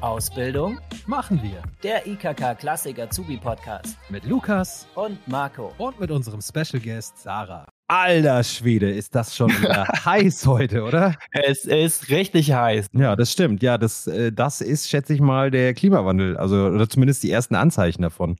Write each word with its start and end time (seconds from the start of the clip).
Ausbildung 0.00 0.78
machen 1.06 1.42
wir 1.42 1.62
der 1.82 2.06
IKK 2.06 2.54
Klassik 2.58 2.98
Azubi 2.98 3.36
Podcast 3.36 3.98
mit 4.08 4.24
Lukas 4.24 4.86
und 4.94 5.18
Marco. 5.28 5.72
und 5.78 6.00
mit 6.00 6.10
unserem 6.10 6.40
Special 6.40 6.80
Guest 6.82 7.18
Sarah. 7.18 7.66
Alter 7.88 8.42
Schwede, 8.44 8.88
ist 8.90 9.14
das 9.14 9.36
schon 9.36 9.50
wieder 9.50 9.84
heiß 10.04 10.46
heute, 10.46 10.84
oder? 10.84 11.16
Es 11.32 11.64
ist 11.64 12.08
richtig 12.08 12.52
heiß. 12.52 12.86
Ja, 12.92 13.14
das 13.16 13.32
stimmt. 13.32 13.62
Ja, 13.62 13.76
das, 13.78 14.06
äh, 14.06 14.32
das 14.32 14.60
ist, 14.60 14.88
schätze 14.88 15.12
ich 15.12 15.20
mal, 15.20 15.50
der 15.50 15.74
Klimawandel. 15.74 16.36
Also, 16.36 16.54
oder 16.68 16.88
zumindest 16.88 17.22
die 17.24 17.30
ersten 17.32 17.56
Anzeichen 17.56 18.02
davon. 18.02 18.36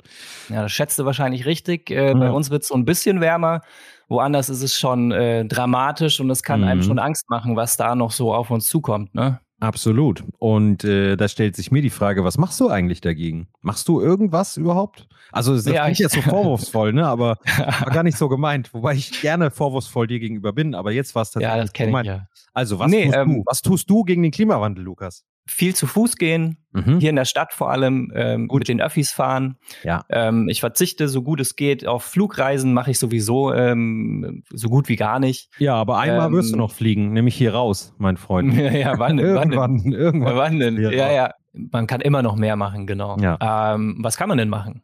Ja, 0.49 0.63
das 0.63 0.73
schätzt 0.73 0.99
du 0.99 1.05
wahrscheinlich 1.05 1.47
richtig. 1.47 1.91
Äh, 1.91 2.15
Bei 2.15 2.27
Ja. 2.27 2.31
uns 2.31 2.51
wird 2.51 2.63
es 2.63 2.69
so 2.69 2.75
ein 2.75 2.85
bisschen 2.85 3.21
wärmer. 3.21 3.61
Woanders 4.09 4.49
ist 4.51 4.63
es 4.63 4.79
schon 4.79 5.11
äh, 5.13 5.45
dramatisch 5.45 6.21
und 6.21 6.31
es 6.31 6.43
kann 6.45 6.63
einem 6.65 6.81
Mhm. 6.81 6.85
schon 6.85 6.99
Angst 7.01 7.29
machen, 7.29 7.57
was 7.57 7.77
da 7.77 7.95
noch 7.97 8.13
so 8.13 8.33
auf 8.33 8.51
uns 8.51 8.67
zukommt. 8.69 9.15
Ne? 9.15 9.41
Absolut. 9.61 10.25
Und 10.39 10.85
äh, 10.85 11.17
da 11.17 11.29
stellt 11.29 11.55
sich 11.55 11.71
mir 11.71 11.83
die 11.83 11.91
Frage, 11.91 12.25
was 12.25 12.39
machst 12.39 12.59
du 12.61 12.69
eigentlich 12.71 13.01
dagegen? 13.03 13.49
Machst 13.61 13.87
du 13.89 14.01
irgendwas 14.01 14.57
überhaupt? 14.57 15.07
Also 15.33 15.55
das 15.55 15.67
Ja, 15.67 15.85
klingt 15.85 15.99
jetzt 15.99 16.15
so 16.15 16.23
vorwurfsvoll, 16.23 16.93
ne? 16.95 17.07
Aber 17.07 17.37
war 17.57 17.91
gar 17.93 18.03
nicht 18.03 18.17
so 18.17 18.29
gemeint. 18.29 18.73
Wobei 18.73 18.95
ich 18.95 19.21
gerne 19.21 19.51
vorwurfsvoll 19.51 20.07
dir 20.07 20.19
gegenüber 20.19 20.53
bin, 20.53 20.75
aber 20.75 20.93
jetzt 20.93 21.15
war 21.15 21.23
es 21.23 21.35
ja, 21.35 21.41
tatsächlich 21.41 21.65
das 21.65 21.73
kenne 21.75 22.01
ich 22.01 22.07
ja. 22.07 22.27
Also 22.55 22.79
was 22.79 22.91
Nee, 22.91 23.05
tust 23.07 23.17
du? 23.17 23.21
ähm, 23.21 23.43
Was 23.47 23.61
tust 23.63 23.91
du 23.91 24.03
gegen 24.05 24.23
den 24.23 24.33
Klimawandel, 24.33 24.83
Lukas? 24.83 25.25
Viel 25.53 25.75
zu 25.75 25.87
Fuß 25.89 26.15
gehen, 26.17 26.59
Mhm. 26.73 27.01
hier 27.01 27.11
in 27.11 27.17
der 27.17 27.25
Stadt 27.25 27.53
vor 27.53 27.71
allem, 27.73 28.13
ähm, 28.15 28.47
Gut. 28.47 28.61
mit 28.61 28.69
den 28.69 28.81
Öffis 28.81 29.11
fahren. 29.11 29.57
Ja. 29.83 30.05
Ähm, 30.09 30.49
ich 30.49 30.61
verzichte 30.61 31.09
so 31.09 31.23
gut 31.23 31.41
es 31.41 31.57
geht. 31.57 31.85
Auf 31.89 32.05
Flugreisen 32.05 32.73
mache 32.73 32.93
ich 32.93 33.01
sowieso 33.01 33.53
ähm, 33.53 34.45
so 34.51 34.69
gut 34.69 34.89
wie 34.89 34.95
gar 34.95 35.19
nicht. 35.19 35.49
Ja, 35.59 35.75
aber 35.75 35.99
einmal 35.99 36.29
Ähm, 36.29 36.35
wirst 36.35 36.53
du 36.53 36.57
noch 36.57 36.71
fliegen, 36.71 37.13
nämlich 37.13 37.35
hier 37.35 37.53
raus, 37.55 37.93
mein 37.99 38.17
Freund. 38.17 38.55
ja, 38.55 38.97
wann 39.01 39.17
denn? 39.17 39.35
Wann 39.35 39.51
denn? 39.51 39.59
irgendwann, 39.59 39.93
irgendwann. 39.93 40.37
Wann 40.37 40.59
denn? 40.61 40.81
Ja. 40.81 40.91
Ja, 40.93 41.11
ja. 41.13 41.31
Man 41.53 41.89
kann 41.89 42.01
immer 42.01 42.23
noch 42.23 42.37
mehr 42.37 42.55
machen, 42.55 42.87
genau. 42.87 43.17
Ja. 43.19 43.75
Ähm, 43.75 43.97
was 44.01 44.17
kann 44.17 44.29
man 44.29 44.39
denn 44.39 44.49
machen? 44.49 44.83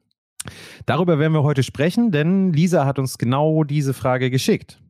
Darüber 0.84 1.19
werden 1.20 1.33
wir 1.33 1.45
heute 1.45 1.62
sprechen, 1.62 2.11
denn 2.11 2.53
Lisa 2.53 2.84
hat 2.86 2.98
uns 2.98 3.19
genau 3.19 3.62
diese 3.64 3.95
Frage 3.95 4.30
geschickt. 4.30 4.80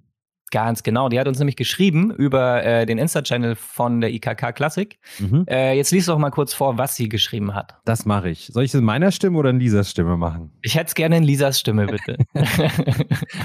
Ganz 0.52 0.82
genau. 0.84 1.08
Die 1.08 1.18
hat 1.18 1.26
uns 1.26 1.38
nämlich 1.38 1.56
geschrieben 1.56 2.12
über 2.12 2.64
äh, 2.64 2.86
den 2.86 2.98
Insta-Channel 2.98 3.56
von 3.56 4.00
der 4.00 4.12
IKK 4.12 4.52
Klassik. 4.52 4.98
Mhm. 5.18 5.44
Äh, 5.48 5.76
jetzt 5.76 5.90
liest 5.90 6.08
doch 6.08 6.18
mal 6.18 6.30
kurz 6.30 6.54
vor, 6.54 6.78
was 6.78 6.94
sie 6.94 7.08
geschrieben 7.08 7.54
hat. 7.54 7.74
Das 7.84 8.06
mache 8.06 8.28
ich. 8.30 8.46
Soll 8.52 8.62
ich 8.62 8.70
es 8.70 8.74
in 8.74 8.84
meiner 8.84 9.10
Stimme 9.10 9.38
oder 9.38 9.50
in 9.50 9.58
Lisas 9.58 9.90
Stimme 9.90 10.16
machen? 10.16 10.52
Ich 10.62 10.76
hätte 10.76 10.86
es 10.86 10.94
gerne 10.94 11.16
in 11.16 11.24
Lisas 11.24 11.58
Stimme, 11.58 11.86
bitte. 11.86 12.16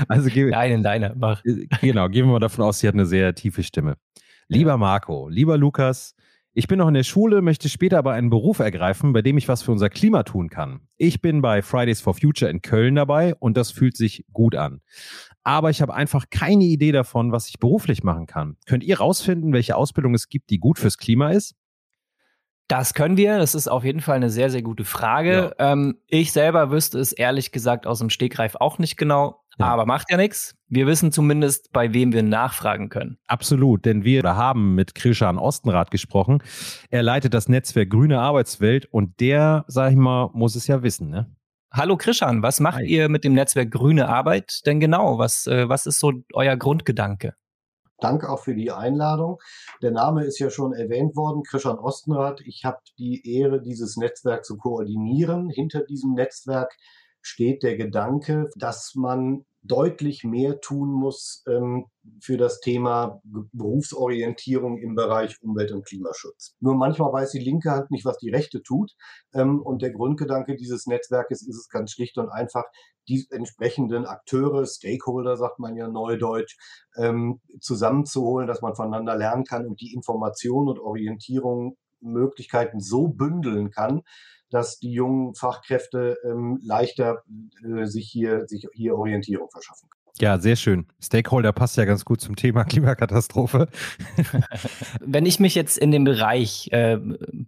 Also 0.07 0.29
gebe 0.29 0.51
Nein, 0.51 0.71
in 0.71 0.83
deiner. 0.83 1.15
Mach. 1.15 1.43
Äh, 1.43 1.67
Genau, 1.81 2.07
gehen 2.09 2.25
wir 2.27 2.33
mal 2.33 2.39
davon 2.39 2.65
aus, 2.65 2.79
sie 2.79 2.87
hat 2.87 2.93
eine 2.93 3.05
sehr 3.05 3.33
tiefe 3.33 3.63
Stimme. 3.63 3.95
Lieber 4.47 4.77
Marco, 4.77 5.29
lieber 5.29 5.57
Lukas, 5.57 6.15
ich 6.53 6.67
bin 6.67 6.79
noch 6.79 6.89
in 6.89 6.93
der 6.93 7.03
Schule, 7.03 7.41
möchte 7.41 7.69
später 7.69 7.97
aber 7.97 8.11
einen 8.11 8.29
Beruf 8.29 8.59
ergreifen, 8.59 9.13
bei 9.13 9.21
dem 9.21 9.37
ich 9.37 9.47
was 9.47 9.63
für 9.63 9.71
unser 9.71 9.89
Klima 9.89 10.23
tun 10.23 10.49
kann. 10.49 10.81
Ich 10.97 11.21
bin 11.21 11.41
bei 11.41 11.61
Fridays 11.61 12.01
for 12.01 12.13
Future 12.13 12.51
in 12.51 12.61
Köln 12.61 12.95
dabei 12.95 13.35
und 13.35 13.55
das 13.55 13.71
fühlt 13.71 13.95
sich 13.95 14.25
gut 14.33 14.55
an. 14.55 14.81
Aber 15.43 15.69
ich 15.69 15.81
habe 15.81 15.93
einfach 15.93 16.25
keine 16.29 16.65
Idee 16.65 16.91
davon, 16.91 17.31
was 17.31 17.49
ich 17.49 17.59
beruflich 17.59 18.03
machen 18.03 18.27
kann. 18.27 18.57
Könnt 18.67 18.83
ihr 18.83 18.99
rausfinden, 18.99 19.53
welche 19.53 19.75
Ausbildung 19.75 20.13
es 20.13 20.29
gibt, 20.29 20.49
die 20.49 20.59
gut 20.59 20.77
fürs 20.77 20.97
Klima 20.97 21.31
ist? 21.31 21.55
Das 22.67 22.93
können 22.93 23.17
wir. 23.17 23.37
Das 23.37 23.53
ist 23.53 23.67
auf 23.67 23.83
jeden 23.83 23.99
Fall 23.99 24.15
eine 24.15 24.29
sehr, 24.29 24.49
sehr 24.49 24.61
gute 24.61 24.85
Frage. 24.85 25.53
Ähm, 25.59 25.97
ich 26.07 26.31
selber 26.31 26.71
wüsste 26.71 26.99
es 26.99 27.11
ehrlich 27.11 27.51
gesagt 27.51 27.85
aus 27.85 27.99
dem 27.99 28.09
Stegreif 28.09 28.55
auch 28.55 28.77
nicht 28.79 28.95
genau. 28.95 29.43
Ja. 29.59 29.65
Aber 29.65 29.85
macht 29.85 30.09
ja 30.09 30.15
nichts. 30.15 30.55
Wir 30.69 30.87
wissen 30.87 31.11
zumindest, 31.11 31.73
bei 31.73 31.93
wem 31.93 32.13
wir 32.13 32.23
nachfragen 32.23 32.87
können. 32.87 33.17
Absolut, 33.27 33.83
denn 33.83 34.05
wir 34.05 34.23
haben 34.23 34.73
mit 34.75 34.95
Krishan 34.95 35.37
Ostenrath 35.37 35.91
gesprochen. 35.91 36.41
Er 36.89 37.03
leitet 37.03 37.33
das 37.33 37.49
Netzwerk 37.49 37.89
Grüne 37.89 38.21
Arbeitswelt 38.21 38.85
und 38.85 39.19
der, 39.19 39.65
sag 39.67 39.91
ich 39.91 39.97
mal, 39.97 40.29
muss 40.33 40.55
es 40.55 40.67
ja 40.67 40.81
wissen, 40.81 41.09
ne? 41.09 41.29
Hallo 41.73 41.95
Krishan, 41.95 42.43
was 42.43 42.59
macht 42.59 42.79
Hi. 42.79 42.85
ihr 42.85 43.07
mit 43.07 43.23
dem 43.23 43.31
Netzwerk 43.31 43.71
Grüne 43.71 44.09
Arbeit 44.09 44.65
denn 44.65 44.81
genau? 44.81 45.19
Was, 45.19 45.47
äh, 45.47 45.69
was 45.69 45.85
ist 45.85 45.99
so 45.99 46.11
euer 46.33 46.57
Grundgedanke? 46.57 47.33
Danke 47.97 48.29
auch 48.29 48.39
für 48.39 48.53
die 48.53 48.71
Einladung. 48.71 49.39
Der 49.81 49.91
Name 49.91 50.25
ist 50.25 50.37
ja 50.39 50.49
schon 50.49 50.73
erwähnt 50.73 51.15
worden, 51.15 51.43
Christian 51.43 51.79
Ostenrath. 51.79 52.41
Ich 52.41 52.65
habe 52.65 52.79
die 52.99 53.21
Ehre, 53.37 53.61
dieses 53.61 53.95
Netzwerk 53.95 54.43
zu 54.43 54.57
koordinieren. 54.57 55.49
Hinter 55.49 55.83
diesem 55.83 56.13
Netzwerk 56.13 56.75
steht 57.21 57.63
der 57.63 57.77
Gedanke, 57.77 58.49
dass 58.57 58.93
man 58.95 59.45
deutlich 59.63 60.23
mehr 60.23 60.59
tun 60.59 60.91
muss 60.91 61.43
ähm, 61.47 61.85
für 62.19 62.37
das 62.37 62.59
Thema 62.61 63.21
Berufsorientierung 63.23 64.77
im 64.79 64.95
Bereich 64.95 65.41
Umwelt- 65.41 65.71
und 65.71 65.85
Klimaschutz. 65.85 66.55
Nur 66.59 66.75
manchmal 66.75 67.13
weiß 67.13 67.31
die 67.31 67.39
linke 67.39 67.71
Hand 67.71 67.91
nicht, 67.91 68.05
was 68.05 68.17
die 68.17 68.31
rechte 68.31 68.63
tut. 68.63 68.93
Ähm, 69.33 69.61
und 69.61 69.81
der 69.81 69.91
Grundgedanke 69.91 70.55
dieses 70.55 70.87
Netzwerkes 70.87 71.41
ist 71.45 71.57
es 71.57 71.69
ganz 71.69 71.91
schlicht 71.91 72.17
und 72.17 72.29
einfach, 72.29 72.63
die 73.07 73.27
entsprechenden 73.29 74.05
Akteure, 74.05 74.65
Stakeholder 74.65 75.37
sagt 75.37 75.59
man 75.59 75.75
ja 75.75 75.87
neudeutsch, 75.87 76.57
ähm, 76.97 77.41
zusammenzuholen, 77.59 78.47
dass 78.47 78.61
man 78.61 78.75
voneinander 78.75 79.15
lernen 79.15 79.43
kann 79.43 79.67
und 79.67 79.81
die 79.81 79.93
Information 79.93 80.69
und 80.69 80.79
Orientierung 80.79 81.77
Möglichkeiten 81.99 82.79
so 82.79 83.07
bündeln 83.07 83.69
kann, 83.69 84.01
dass 84.51 84.79
die 84.79 84.91
jungen 84.91 85.33
Fachkräfte 85.33 86.17
ähm, 86.23 86.59
leichter 86.63 87.23
äh, 87.63 87.85
sich 87.85 88.09
hier 88.09 88.47
sich 88.47 88.67
hier 88.73 88.95
Orientierung 88.95 89.49
verschaffen 89.49 89.89
können. 89.89 90.01
Ja, 90.19 90.37
sehr 90.37 90.55
schön. 90.55 90.85
Stakeholder 91.01 91.53
passt 91.53 91.77
ja 91.77 91.85
ganz 91.85 92.05
gut 92.05 92.21
zum 92.21 92.35
Thema 92.35 92.63
Klimakatastrophe. 92.65 93.67
Wenn 94.99 95.25
ich 95.25 95.39
mich 95.39 95.55
jetzt 95.55 95.77
in 95.77 95.91
den 95.91 96.03
Bereich 96.03 96.69
äh, 96.71 96.99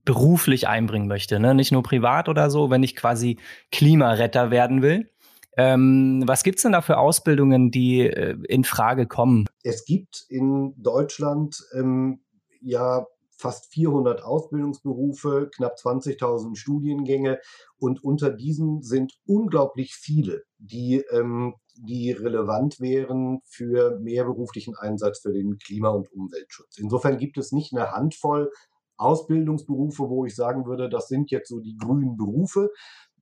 beruflich 0.05 0.67
einbringen 0.67 1.07
möchte, 1.07 1.39
ne, 1.39 1.53
nicht 1.53 1.71
nur 1.71 1.83
privat 1.83 2.29
oder 2.29 2.49
so, 2.49 2.69
wenn 2.69 2.83
ich 2.83 2.95
quasi 2.95 3.37
Klimaretter 3.71 4.49
werden 4.49 4.81
will, 4.81 5.09
ähm, 5.55 6.23
was 6.25 6.43
gibt's 6.43 6.63
denn 6.63 6.71
da 6.71 6.81
für 6.81 6.97
Ausbildungen, 6.97 7.69
die 7.69 8.07
äh, 8.07 8.35
in 8.47 8.63
Frage 8.63 9.05
kommen? 9.05 9.45
Es 9.61 9.85
gibt 9.85 10.25
in 10.29 10.73
Deutschland 10.77 11.57
ähm, 11.77 12.21
ja 12.61 13.05
fast 13.43 13.73
400 13.73 14.23
Ausbildungsberufe, 14.23 15.49
knapp 15.53 15.75
20.000 15.75 16.55
Studiengänge 16.55 17.39
und 17.77 18.01
unter 18.01 18.29
diesen 18.29 18.81
sind 18.81 19.11
unglaublich 19.25 19.95
viele, 19.95 20.43
die, 20.59 21.03
ähm, 21.11 21.53
die 21.75 22.11
relevant 22.11 22.79
wären 22.79 23.41
für 23.43 23.99
mehr 23.99 24.23
beruflichen 24.23 24.77
Einsatz 24.77 25.19
für 25.19 25.33
den 25.33 25.57
Klima- 25.57 25.89
und 25.89 26.09
Umweltschutz. 26.13 26.77
Insofern 26.77 27.17
gibt 27.17 27.37
es 27.37 27.51
nicht 27.51 27.73
eine 27.73 27.91
Handvoll 27.91 28.49
Ausbildungsberufe, 28.95 30.03
wo 30.09 30.23
ich 30.23 30.35
sagen 30.35 30.65
würde, 30.65 30.87
das 30.87 31.09
sind 31.09 31.29
jetzt 31.29 31.49
so 31.49 31.59
die 31.59 31.75
grünen 31.75 32.15
Berufe. 32.15 32.69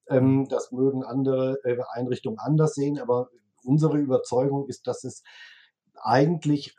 Ähm, 0.07 0.45
das 0.49 0.71
mögen 0.71 1.03
andere 1.03 1.57
äh, 1.63 1.77
Einrichtungen 1.93 2.37
anders 2.37 2.75
sehen, 2.75 2.99
aber 2.99 3.29
unsere 3.63 3.97
Überzeugung 3.97 4.67
ist, 4.67 4.85
dass 4.85 5.03
es 5.03 5.23
eigentlich 5.95 6.75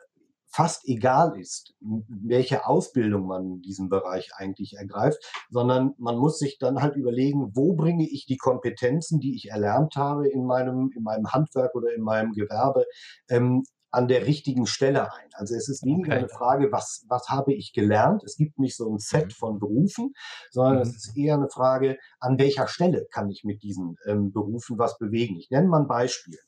fast 0.53 0.87
egal 0.87 1.37
ist, 1.39 1.73
welche 1.81 2.67
Ausbildung 2.67 3.25
man 3.25 3.45
in 3.53 3.61
diesem 3.61 3.89
Bereich 3.89 4.29
eigentlich 4.35 4.75
ergreift, 4.77 5.17
sondern 5.49 5.93
man 5.97 6.17
muss 6.17 6.37
sich 6.37 6.59
dann 6.59 6.81
halt 6.81 6.95
überlegen, 6.95 7.51
wo 7.55 7.73
bringe 7.73 8.07
ich 8.07 8.25
die 8.27 8.37
Kompetenzen, 8.37 9.19
die 9.19 9.35
ich 9.35 9.49
erlernt 9.49 9.95
habe 9.95 10.27
in 10.29 10.45
meinem, 10.45 10.91
in 10.95 11.03
meinem 11.03 11.31
Handwerk 11.33 11.73
oder 11.73 11.93
in 11.93 12.03
meinem 12.03 12.33
Gewerbe, 12.33 12.85
ähm, 13.29 13.63
an 13.89 14.07
der 14.07 14.25
richtigen 14.25 14.65
Stelle 14.65 15.13
ein. 15.13 15.29
Also 15.33 15.53
es 15.55 15.69
ist 15.69 15.85
weniger 15.85 16.13
Okay. 16.13 16.19
eine 16.19 16.29
Frage, 16.29 16.71
was, 16.71 17.05
was 17.09 17.29
habe 17.29 17.53
ich 17.53 17.73
gelernt? 17.73 18.23
Es 18.23 18.37
gibt 18.37 18.57
nicht 18.57 18.75
so 18.75 18.89
ein 18.91 18.97
Set 18.97 19.33
von 19.33 19.59
Berufen, 19.59 20.13
sondern 20.49 20.77
Mhm. 20.77 20.81
es 20.81 20.95
ist 20.95 21.15
eher 21.15 21.35
eine 21.35 21.49
Frage, 21.49 21.97
an 22.19 22.39
welcher 22.39 22.67
Stelle 22.67 23.05
kann 23.11 23.29
ich 23.29 23.43
mit 23.43 23.61
diesen 23.61 23.97
ähm, 24.07 24.31
Berufen 24.31 24.79
was 24.79 24.97
bewegen? 24.97 25.35
Ich 25.37 25.51
nenne 25.51 25.67
mal 25.67 25.81
ein 25.81 25.87
Beispiel. 25.87 26.39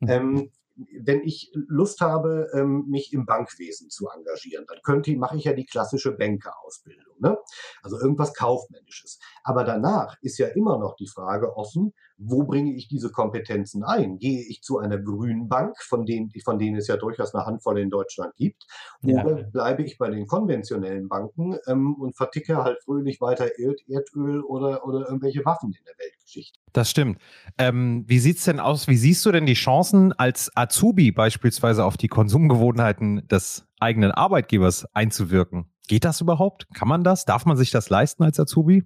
Mhm. 0.00 0.08
Ähm, 0.08 0.50
wenn 0.76 1.22
ich 1.22 1.50
Lust 1.54 2.00
habe, 2.00 2.48
ähm, 2.54 2.86
mich 2.88 3.12
im 3.12 3.26
Bankwesen 3.26 3.90
zu 3.90 4.08
engagieren, 4.08 4.64
dann 4.68 4.78
könnte, 4.82 5.14
mache 5.16 5.36
ich 5.36 5.44
ja 5.44 5.52
die 5.52 5.66
klassische 5.66 6.12
Bankerausbildung, 6.12 7.14
ne? 7.18 7.38
Also 7.82 7.98
irgendwas 7.98 8.34
Kaufmännisches. 8.34 9.18
Aber 9.44 9.64
danach 9.64 10.16
ist 10.22 10.38
ja 10.38 10.48
immer 10.48 10.78
noch 10.78 10.96
die 10.96 11.08
Frage 11.08 11.56
offen, 11.56 11.92
wo 12.24 12.44
bringe 12.44 12.72
ich 12.74 12.88
diese 12.88 13.10
Kompetenzen 13.10 13.82
ein? 13.84 14.18
Gehe 14.18 14.40
ich 14.40 14.62
zu 14.62 14.78
einer 14.78 14.98
grünen 14.98 15.48
Bank, 15.48 15.76
von 15.82 16.06
denen, 16.06 16.30
von 16.44 16.58
denen 16.58 16.76
es 16.76 16.86
ja 16.86 16.96
durchaus 16.96 17.34
eine 17.34 17.46
Handvoll 17.46 17.78
in 17.78 17.90
Deutschland 17.90 18.34
gibt, 18.36 18.66
Ja. 19.02 19.24
oder 19.24 19.42
bleibe 19.44 19.82
ich 19.82 19.98
bei 19.98 20.10
den 20.10 20.26
konventionellen 20.26 21.08
Banken 21.08 21.56
ähm, 21.66 21.94
und 21.94 22.16
verticke 22.16 22.62
halt 22.62 22.82
fröhlich 22.84 23.20
weiter 23.20 23.58
Erd, 23.58 23.80
Erdöl 23.88 24.42
oder, 24.42 24.86
oder 24.86 25.06
irgendwelche 25.06 25.44
Waffen 25.44 25.72
in 25.72 25.84
der 25.84 25.94
Weltgeschichte? 25.98 26.58
Das 26.72 26.90
stimmt. 26.90 27.18
Ähm, 27.58 28.04
wie 28.06 28.18
sieht's 28.18 28.44
denn 28.44 28.60
aus? 28.60 28.88
Wie 28.88 28.96
siehst 28.96 29.24
du 29.26 29.32
denn 29.32 29.46
die 29.46 29.54
Chancen 29.54 30.12
als 30.12 30.50
Azubi 30.56 31.12
beispielsweise 31.12 31.84
auf 31.84 31.96
die 31.96 32.08
Konsumgewohnheiten 32.08 33.26
des 33.28 33.66
eigenen 33.80 34.10
Arbeitgebers 34.12 34.86
einzuwirken? 34.94 35.66
Geht 35.88 36.04
das 36.04 36.20
überhaupt? 36.20 36.68
Kann 36.74 36.88
man 36.88 37.04
das? 37.04 37.24
Darf 37.24 37.44
man 37.44 37.56
sich 37.56 37.70
das 37.70 37.90
leisten 37.90 38.22
als 38.22 38.38
Azubi? 38.38 38.84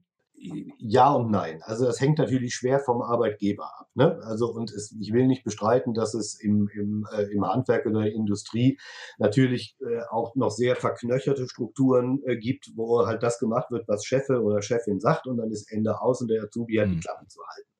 Ja 0.78 1.12
und 1.12 1.30
nein. 1.30 1.60
Also 1.62 1.84
das 1.84 2.00
hängt 2.00 2.18
natürlich 2.18 2.54
schwer 2.54 2.80
vom 2.80 3.02
Arbeitgeber 3.02 3.64
ab. 3.64 3.88
Ne? 3.94 4.20
Also 4.22 4.52
und 4.52 4.70
es, 4.72 4.94
ich 5.00 5.12
will 5.12 5.26
nicht 5.26 5.44
bestreiten, 5.44 5.94
dass 5.94 6.14
es 6.14 6.38
im, 6.40 6.68
im, 6.74 7.06
äh, 7.16 7.22
im 7.32 7.46
Handwerk 7.46 7.86
oder 7.86 8.02
der 8.02 8.12
Industrie 8.12 8.78
natürlich 9.18 9.76
äh, 9.80 10.02
auch 10.10 10.34
noch 10.34 10.50
sehr 10.50 10.76
verknöcherte 10.76 11.48
Strukturen 11.48 12.22
äh, 12.26 12.36
gibt, 12.36 12.72
wo 12.76 13.06
halt 13.06 13.22
das 13.22 13.38
gemacht 13.38 13.70
wird, 13.70 13.88
was 13.88 14.04
Chefe 14.04 14.42
oder 14.42 14.62
Chefin 14.62 15.00
sagt 15.00 15.26
und 15.26 15.38
dann 15.38 15.50
ist 15.50 15.70
Ende 15.72 16.00
aus 16.00 16.20
und 16.20 16.28
der 16.28 16.42
Azubi 16.42 16.76
hat 16.76 16.88
die 16.88 16.96
mhm. 16.96 17.00
Klappen 17.00 17.28
zu 17.28 17.40
halten. 17.46 17.70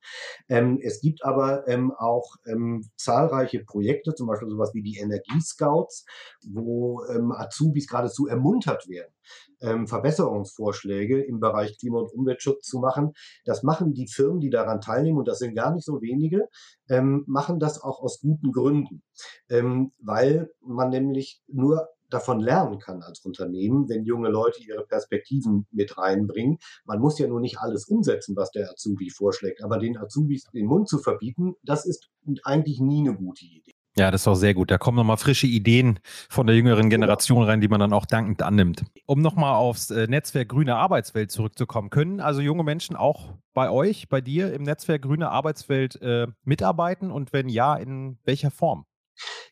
Ähm, 0.48 0.78
es 0.82 1.00
gibt 1.00 1.24
aber 1.24 1.66
ähm, 1.68 1.92
auch 1.92 2.36
ähm, 2.46 2.88
zahlreiche 2.96 3.64
Projekte, 3.64 4.14
zum 4.14 4.26
Beispiel 4.26 4.48
sowas 4.48 4.72
wie 4.74 4.82
die 4.82 4.98
Energiescouts, 4.98 6.04
wo 6.48 7.04
ähm, 7.06 7.32
Azubis 7.32 7.88
geradezu 7.88 8.26
ermuntert 8.26 8.88
werden, 8.88 9.12
ähm, 9.60 9.86
Verbesserungsvorschläge 9.86 11.22
im 11.22 11.40
Bereich 11.40 11.78
Klima- 11.78 12.00
und 12.00 12.12
Umweltschutz 12.12 12.66
zu 12.66 12.78
machen. 12.78 13.12
Das 13.44 13.62
machen 13.62 13.94
die 13.94 14.08
Firmen, 14.08 14.40
die 14.40 14.50
daran 14.50 14.80
teilnehmen, 14.80 15.18
und 15.18 15.28
das 15.28 15.38
sind 15.38 15.54
gar 15.54 15.74
nicht 15.74 15.84
so 15.84 16.00
wenige, 16.00 16.48
ähm, 16.88 17.24
machen 17.26 17.58
das 17.58 17.82
auch 17.82 18.00
aus 18.00 18.20
guten 18.20 18.52
Gründen, 18.52 19.02
weil 19.48 20.50
man 20.60 20.90
nämlich 20.90 21.40
nur 21.46 21.88
davon 22.10 22.40
lernen 22.40 22.78
kann 22.78 23.02
als 23.02 23.20
Unternehmen, 23.20 23.88
wenn 23.88 24.04
junge 24.04 24.28
Leute 24.28 24.62
ihre 24.62 24.84
Perspektiven 24.84 25.66
mit 25.70 25.96
reinbringen. 25.98 26.58
Man 26.84 27.00
muss 27.00 27.18
ja 27.18 27.26
nur 27.26 27.40
nicht 27.40 27.58
alles 27.58 27.86
umsetzen, 27.86 28.36
was 28.36 28.50
der 28.50 28.70
Azubi 28.70 29.10
vorschlägt, 29.10 29.62
aber 29.62 29.78
den 29.78 29.96
Azubis 29.96 30.44
den 30.52 30.66
Mund 30.66 30.88
zu 30.88 30.98
verbieten, 30.98 31.54
das 31.62 31.86
ist 31.86 32.08
eigentlich 32.44 32.80
nie 32.80 33.00
eine 33.00 33.16
gute 33.16 33.44
Idee. 33.44 33.72
Ja, 33.98 34.10
das 34.10 34.22
ist 34.22 34.28
auch 34.28 34.34
sehr 34.34 34.52
gut. 34.52 34.70
Da 34.70 34.76
kommen 34.76 34.96
nochmal 34.96 35.16
frische 35.16 35.46
Ideen 35.46 35.98
von 36.28 36.46
der 36.46 36.54
jüngeren 36.54 36.90
Generation 36.90 37.42
rein, 37.44 37.62
die 37.62 37.68
man 37.68 37.80
dann 37.80 37.94
auch 37.94 38.04
dankend 38.04 38.42
annimmt. 38.42 38.84
Um 39.06 39.22
nochmal 39.22 39.54
aufs 39.54 39.90
äh, 39.90 40.06
Netzwerk 40.06 40.50
Grüne 40.50 40.76
Arbeitswelt 40.76 41.30
zurückzukommen, 41.30 41.88
können 41.88 42.20
also 42.20 42.42
junge 42.42 42.62
Menschen 42.62 42.94
auch 42.94 43.32
bei 43.54 43.70
euch, 43.70 44.10
bei 44.10 44.20
dir 44.20 44.52
im 44.52 44.64
Netzwerk 44.64 45.00
Grüne 45.00 45.30
Arbeitswelt 45.30 46.00
äh, 46.02 46.26
mitarbeiten 46.44 47.10
und 47.10 47.32
wenn 47.32 47.48
ja, 47.48 47.74
in 47.74 48.18
welcher 48.24 48.50
Form? 48.50 48.84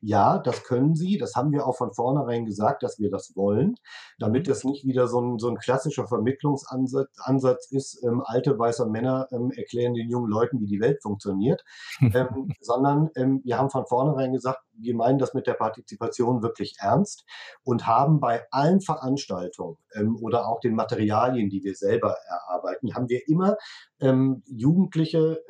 Ja, 0.01 0.39
das 0.39 0.65
können 0.65 0.95
sie. 0.95 1.19
Das 1.19 1.35
haben 1.35 1.53
wir 1.53 1.67
auch 1.67 1.77
von 1.77 1.93
vornherein 1.93 2.45
gesagt, 2.45 2.83
dass 2.83 2.99
wir 2.99 3.11
das 3.11 3.35
wollen, 3.37 3.77
damit 4.19 4.49
es 4.49 4.65
nicht 4.65 4.87
wieder 4.87 5.09
so 5.09 5.21
ein, 5.21 5.39
so 5.39 5.49
ein 5.49 5.59
klassischer 5.59 6.07
Vermittlungsansatz 6.07 7.09
Ansatz 7.19 7.71
ist, 7.71 8.03
ähm, 8.05 8.23
alte 8.25 8.59
weiße 8.59 8.87
Männer 8.87 9.29
ähm, 9.33 9.51
erklären 9.51 9.95
den 9.95 10.09
jungen 10.09 10.31
Leuten, 10.31 10.61
wie 10.61 10.67
die 10.67 10.81
Welt 10.81 11.03
funktioniert, 11.03 11.65
ähm, 12.01 12.53
sondern 12.61 13.11
ähm, 13.17 13.41
wir 13.45 13.59
haben 13.59 13.71
von 13.71 13.87
vornherein 13.87 14.33
gesagt, 14.33 14.61
wir 14.77 14.95
meinen 14.95 15.19
das 15.19 15.35
mit 15.35 15.47
der 15.47 15.55
Partizipation 15.55 16.43
wirklich 16.43 16.77
ernst 16.81 17.25
und 17.63 17.87
haben 17.87 18.21
bei 18.21 18.43
allen 18.51 18.81
Veranstaltungen 18.81 19.77
ähm, 19.95 20.17
oder 20.21 20.49
auch 20.49 20.61
den 20.61 20.75
Materialien, 20.75 21.49
die 21.49 21.63
wir 21.63 21.75
selber 21.75 22.17
erarbeiten, 22.29 22.95
haben 22.95 23.09
wir 23.09 23.21
immer 23.29 23.57
ähm, 24.01 24.43
Jugendliche 24.47 25.43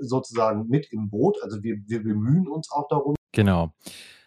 sozusagen 0.00 0.66
mit 0.68 0.92
im 0.92 1.10
Boot. 1.10 1.38
Also 1.42 1.62
wir, 1.62 1.76
wir 1.86 2.02
bemühen 2.02 2.48
uns 2.48 2.70
auch 2.70 2.88
darum. 2.88 3.15
Genau 3.36 3.74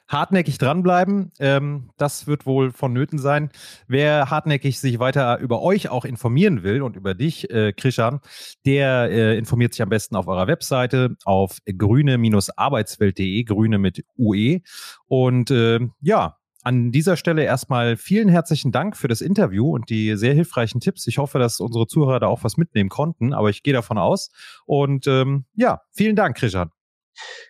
hartnäckig 0.10 0.58
dranbleiben. 0.58 1.32
Ähm, 1.40 1.92
das 1.98 2.28
wird 2.28 2.46
wohl 2.46 2.72
vonnöten 2.72 3.20
sein. 3.20 3.52
Wer 3.88 4.30
hartnäckig 4.30 4.80
sich 4.80 5.00
weiter 5.00 5.38
über 5.40 5.62
euch 5.62 5.90
auch 5.90 6.04
informieren 6.04 6.64
will 6.64 6.82
und 6.82 6.98
über 6.98 7.14
dich, 7.14 7.50
äh, 7.52 7.72
Krishan, 7.74 8.20
der 8.66 9.10
äh, 9.12 9.38
informiert 9.38 9.74
sich 9.74 9.82
am 9.82 9.90
besten 9.90 10.16
auf 10.16 10.28
eurer 10.28 10.48
Webseite 10.48 11.16
auf 11.24 11.60
grüne-arbeitswelt.de, 11.66 13.44
grüne 13.44 13.78
mit 13.78 14.04
UE. 14.18 14.62
Und 15.06 15.52
äh, 15.52 15.80
ja, 16.02 16.38
an 16.64 16.92
dieser 16.92 17.16
Stelle 17.16 17.44
erstmal 17.44 17.96
vielen 17.96 18.28
herzlichen 18.28 18.72
Dank 18.72 18.98
für 18.98 19.08
das 19.08 19.22
Interview 19.22 19.70
und 19.74 19.90
die 19.90 20.18
sehr 20.18 20.34
hilfreichen 20.34 20.82
Tipps. 20.82 21.08
Ich 21.08 21.20
hoffe, 21.20 21.40
dass 21.40 21.60
unsere 21.60 21.88
Zuhörer 21.88 22.20
da 22.20 22.28
auch 22.28 22.44
was 22.44 22.58
mitnehmen 22.58 22.90
konnten, 22.90 23.32
aber 23.32 23.50
ich 23.50 23.64
gehe 23.64 23.74
davon 23.74 23.98
aus. 23.98 24.32
Und 24.66 25.08
ähm, 25.08 25.46
ja, 25.54 25.82
vielen 25.92 26.16
Dank, 26.16 26.36
Krishan. 26.36 26.72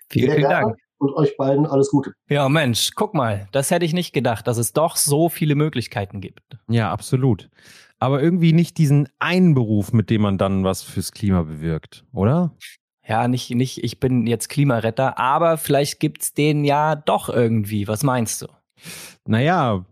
Vielen, 0.10 0.32
vielen 0.32 0.50
Dank 0.50 0.76
und 1.00 1.14
euch 1.14 1.36
beiden 1.38 1.66
alles 1.66 1.90
Gute. 1.90 2.14
Ja, 2.30 2.48
Mensch, 2.50 2.92
guck 2.96 3.14
mal, 3.14 3.48
das 3.52 3.72
hätte 3.72 3.86
ich 3.86 3.94
nicht 3.94 4.14
gedacht, 4.14 4.48
dass 4.48 4.58
es 4.58 4.74
doch 4.74 4.96
so 4.96 5.30
viele 5.30 5.56
Möglichkeiten 5.56 6.22
gibt. 6.22 6.58
Ja, 6.70 6.92
absolut. 6.92 7.50
Aber 8.00 8.22
irgendwie 8.22 8.54
nicht 8.54 8.78
diesen 8.78 9.10
einen 9.20 9.54
Beruf, 9.54 9.92
mit 9.92 10.10
dem 10.10 10.22
man 10.22 10.38
dann 10.38 10.64
was 10.64 10.82
fürs 10.82 11.12
Klima 11.12 11.44
bewirkt, 11.44 12.06
oder? 12.14 12.56
Ja, 13.06 13.28
nicht, 13.28 13.50
nicht, 13.50 13.84
ich 13.84 14.00
bin 14.00 14.28
jetzt 14.28 14.50
Klimaretter, 14.50 15.18
aber 15.18 15.58
vielleicht 15.58 16.00
gibt's 16.00 16.34
den 16.34 16.64
ja 16.64 16.96
doch 16.96 17.28
irgendwie. 17.28 17.88
Was 17.88 18.04
meinst 18.04 18.44
du? 18.44 18.48
Naja, 19.26 19.84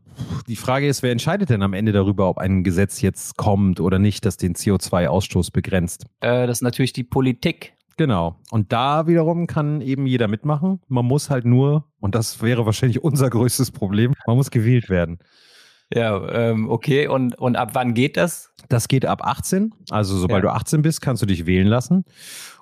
die 0.48 0.56
Frage 0.56 0.88
ist, 0.88 1.04
wer 1.04 1.12
entscheidet 1.12 1.50
denn 1.50 1.62
am 1.62 1.74
Ende 1.74 1.92
darüber, 1.92 2.30
ob 2.30 2.38
ein 2.38 2.63
Gesetz 2.63 3.01
jetzt 3.01 3.38
kommt 3.38 3.80
oder 3.80 4.00
nicht, 4.00 4.25
das 4.25 4.38
den 4.38 4.56
CO2-Ausstoß 4.56 5.51
begrenzt? 5.51 6.06
Äh, 6.21 6.48
das 6.48 6.59
ist 6.59 6.62
natürlich 6.62 6.94
die 6.94 7.04
Politik. 7.04 7.74
Genau. 7.97 8.35
Und 8.51 8.71
da 8.71 9.07
wiederum 9.07 9.47
kann 9.47 9.81
eben 9.81 10.05
jeder 10.05 10.27
mitmachen. 10.27 10.79
Man 10.88 11.05
muss 11.05 11.29
halt 11.29 11.45
nur, 11.45 11.85
und 11.99 12.13
das 12.15 12.41
wäre 12.41 12.65
wahrscheinlich 12.65 13.03
unser 13.03 13.29
größtes 13.29 13.71
Problem, 13.71 14.13
man 14.27 14.38
muss 14.38 14.51
gewählt 14.51 14.89
werden. 14.89 15.19
Ja, 15.91 16.29
ähm, 16.31 16.69
okay. 16.69 17.07
Und, 17.07 17.35
und 17.38 17.55
ab 17.55 17.69
wann 17.73 17.94
geht 17.94 18.17
das? 18.17 18.53
Das 18.69 18.88
geht 18.88 19.05
ab 19.05 19.23
18. 19.23 19.73
Also 19.89 20.17
sobald 20.17 20.44
ja. 20.44 20.51
du 20.51 20.55
18 20.55 20.81
bist, 20.81 21.01
kannst 21.01 21.21
du 21.21 21.25
dich 21.25 21.45
wählen 21.45 21.67
lassen. 21.67 22.05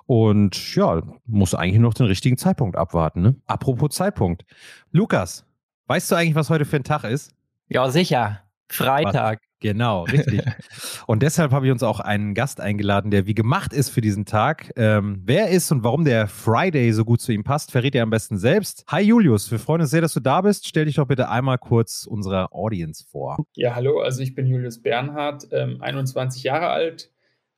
Und 0.06 0.74
ja, 0.74 1.02
musst 1.26 1.54
eigentlich 1.54 1.80
noch 1.80 1.94
den 1.94 2.06
richtigen 2.06 2.38
Zeitpunkt 2.38 2.76
abwarten. 2.76 3.22
Ne? 3.22 3.36
Apropos 3.46 3.90
Zeitpunkt. 3.90 4.44
Lukas, 4.92 5.44
weißt 5.88 6.10
du 6.10 6.14
eigentlich, 6.14 6.36
was 6.36 6.50
heute 6.50 6.64
für 6.64 6.76
ein 6.76 6.84
Tag 6.84 7.04
ist? 7.04 7.34
Ja, 7.68 7.90
sicher. 7.90 8.40
Freitag. 8.68 9.40
Genau, 9.60 10.04
richtig. 10.04 10.42
und 11.06 11.22
deshalb 11.22 11.52
habe 11.52 11.66
ich 11.66 11.72
uns 11.72 11.82
auch 11.82 12.00
einen 12.00 12.34
Gast 12.34 12.60
eingeladen, 12.60 13.10
der 13.10 13.26
wie 13.26 13.34
gemacht 13.34 13.72
ist 13.72 13.88
für 13.88 14.00
diesen 14.00 14.26
Tag. 14.26 14.72
Ähm, 14.76 15.22
wer 15.24 15.48
ist 15.48 15.72
und 15.72 15.82
warum 15.82 16.04
der 16.04 16.28
Friday 16.28 16.92
so 16.92 17.04
gut 17.04 17.20
zu 17.20 17.32
ihm 17.32 17.42
passt, 17.42 17.72
verrät 17.72 17.94
er 17.94 18.02
am 18.02 18.10
besten 18.10 18.38
selbst. 18.38 18.84
Hi 18.88 19.02
Julius, 19.02 19.50
wir 19.50 19.58
freuen 19.58 19.80
uns 19.80 19.90
sehr, 19.90 20.02
dass 20.02 20.12
du 20.12 20.20
da 20.20 20.42
bist. 20.42 20.68
Stell 20.68 20.84
dich 20.84 20.96
doch 20.96 21.06
bitte 21.06 21.30
einmal 21.30 21.58
kurz 21.58 22.06
unserer 22.06 22.52
Audience 22.52 23.04
vor. 23.10 23.38
Ja, 23.54 23.74
hallo, 23.74 24.00
also 24.00 24.22
ich 24.22 24.34
bin 24.34 24.46
Julius 24.46 24.82
Bernhard, 24.82 25.48
ähm, 25.52 25.80
21 25.80 26.42
Jahre 26.42 26.68
alt, 26.68 27.10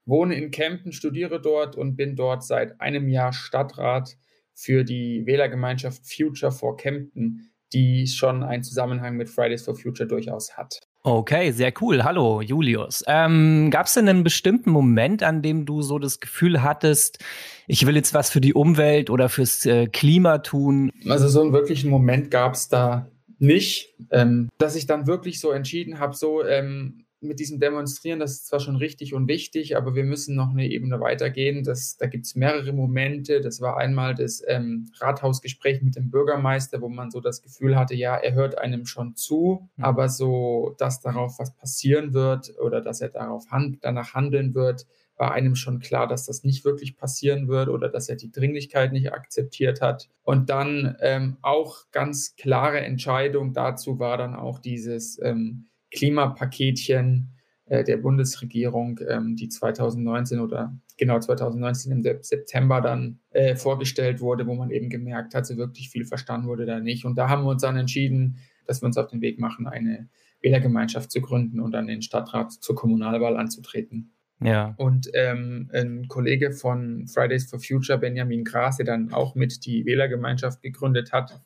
wohne 0.07 0.37
in 0.37 0.51
Kempten, 0.51 0.93
studiere 0.93 1.41
dort 1.41 1.77
und 1.77 1.97
bin 1.97 2.15
dort 2.15 2.45
seit 2.45 2.81
einem 2.81 3.09
Jahr 3.09 3.33
Stadtrat 3.33 4.17
für 4.55 4.85
die 4.85 5.27
Wählergemeinschaft 5.27 6.03
Future 6.07 6.53
for 6.53 6.77
Kempten, 6.77 7.53
die 7.73 8.07
schon 8.07 8.43
einen 8.43 8.63
Zusammenhang 8.63 9.17
mit 9.17 9.29
Fridays 9.29 9.65
for 9.65 9.75
Future 9.75 10.09
durchaus 10.09 10.57
hat. 10.57 10.88
Okay, 11.03 11.53
sehr 11.53 11.73
cool. 11.81 12.05
Hallo, 12.05 12.43
Julius. 12.43 13.05
Ähm, 13.07 13.71
Gab 13.71 13.87
es 13.87 13.95
denn 13.95 14.09
einen 14.09 14.25
bestimmten 14.25 14.71
Moment, 14.71 15.23
an 15.23 15.43
dem 15.43 15.65
du 15.65 15.81
so 15.81 15.99
das 15.99 16.21
Gefühl 16.21 16.63
hattest, 16.63 17.25
ich 17.67 17.87
will 17.87 17.97
jetzt 17.97 18.15
was 18.15 18.31
für 18.31 18.41
die 18.41 18.53
Umwelt 18.53 19.09
oder 19.09 19.29
fürs 19.29 19.65
äh, 19.65 19.87
Klima 19.87 20.39
tun? 20.39 20.91
Also 21.09 21.29
so 21.29 21.41
einen 21.41 21.53
wirklichen 21.53 21.89
Moment 21.89 22.31
gab 22.31 22.55
es 22.55 22.69
da 22.69 23.09
nicht, 23.39 23.95
ähm, 24.11 24.49
dass 24.59 24.75
ich 24.75 24.87
dann 24.87 25.07
wirklich 25.07 25.41
so 25.41 25.53
entschieden 25.53 26.01
habe, 26.01 26.15
so 26.15 26.45
ähm, 26.45 27.05
mit 27.21 27.41
diesem 27.41 27.59
Demonstrieren, 27.59 28.21
das 28.21 28.33
ist 28.33 28.47
zwar 28.47 28.61
schon 28.61 28.77
richtig 28.77 29.13
und 29.15 29.29
wichtig, 29.29 29.77
aber 29.77 29.95
wir 29.95 30.05
müssen 30.05 30.37
noch 30.37 30.51
eine 30.51 30.69
Ebene 30.69 31.01
weitergehen. 31.01 31.65
Das, 31.65 31.97
da 31.97 32.07
gibt 32.07 32.27
es 32.27 32.35
mehrere 32.35 32.73
Momente. 32.73 33.41
Das 33.41 33.61
war 33.61 33.77
einmal 33.77 34.15
das 34.15 34.43
ähm, 34.47 34.91
Rathausgespräch 35.01 35.83
mit 35.83 35.97
dem 35.97 36.11
Bürgermeister, 36.11 36.81
wo 36.81 36.89
man 36.89 37.11
so 37.11 37.21
das 37.21 37.43
Gefühl 37.43 37.77
hatte, 37.77 37.95
ja, 37.95 38.17
er 38.17 38.35
hört 38.35 38.59
einem 38.59 38.87
schon 38.87 39.17
zu, 39.17 39.69
mhm. 39.77 39.85
aber 39.85 40.09
so, 40.09 40.75
dass 40.79 41.01
darauf 41.01 41.39
was 41.39 41.55
passieren 41.55 42.13
wird 42.15 42.55
oder 42.61 42.81
dass 42.81 43.01
er 43.01 43.09
darauf 43.09 43.51
hand, 43.51 43.79
danach 43.83 44.15
handeln 44.15 44.55
wird, 44.55 44.87
war 45.19 45.33
einem 45.33 45.57
schon 45.57 45.81
klar, 45.81 46.07
dass 46.07 46.27
das 46.27 46.45
nicht 46.45 46.65
wirklich 46.65 46.97
passieren 46.97 47.49
wird 47.49 47.69
oder 47.69 47.89
dass 47.89 48.09
er 48.09 48.17
die 48.17 48.31
Dringlichkeit 48.31 48.93
nicht 48.93 49.13
akzeptiert 49.13 49.81
hat. 49.81 50.09
Und 50.23 50.49
dann 50.49 50.97
ähm, 51.01 51.39
auch 51.43 51.91
ganz 51.91 52.37
klare 52.37 52.81
Entscheidung 52.81 53.53
dazu 53.53 53.99
war 53.99 54.17
dann 54.17 54.37
auch 54.37 54.61
dieses 54.61 55.21
ähm, 55.21 55.68
Klimapaketchen 55.91 57.35
äh, 57.67 57.85
der 57.85 57.99
Bundesregierung, 57.99 59.01
ähm, 59.07 59.37
die 59.37 59.49
2019 59.49 60.41
oder 60.41 60.77
genau 60.97 61.19
2019 61.19 61.93
im 61.93 62.23
September 62.23 62.81
dann 62.81 63.21
äh, 63.31 63.57
vorgestellt 63.57 64.21
wurde, 64.21 64.47
wo 64.47 64.55
man 64.55 64.71
eben 64.71 64.89
gemerkt 64.89 65.35
hat, 65.35 65.47
so 65.47 65.57
wirklich 65.57 65.91
viel 65.91 66.05
verstanden 66.05 66.49
wurde 66.49 66.67
da 66.67 66.81
nicht. 66.81 67.05
Und 67.05 67.17
da 67.17 67.29
haben 67.29 67.45
wir 67.45 67.51
uns 67.51 67.63
dann 67.63 67.77
entschieden, 67.77 68.39
dass 68.67 68.83
wir 68.83 68.87
uns 68.87 68.99
auf 68.99 69.09
den 69.09 69.21
Weg 69.21 69.39
machen, 69.39 69.67
eine 69.67 70.09
Wählergemeinschaft 70.41 71.11
zu 71.11 71.21
gründen 71.21 71.61
und 71.61 71.73
dann 71.73 71.87
den 71.87 72.03
Stadtrat 72.03 72.53
zur 72.53 72.75
Kommunalwahl 72.75 73.37
anzutreten. 73.37 74.13
Ja. 74.41 74.75
Und 74.77 75.11
ähm, 75.15 75.69
ein 75.73 76.07
Kollege 76.09 76.53
von 76.53 77.07
Fridays 77.09 77.51
for 77.51 77.59
Future, 77.59 77.99
Benjamin 77.99 78.45
Gras, 78.45 78.77
der 78.77 78.87
dann 78.87 79.13
auch 79.13 79.35
mit 79.35 79.67
die 79.67 79.85
Wählergemeinschaft 79.85 80.63
gegründet 80.63 81.13
hat, 81.13 81.41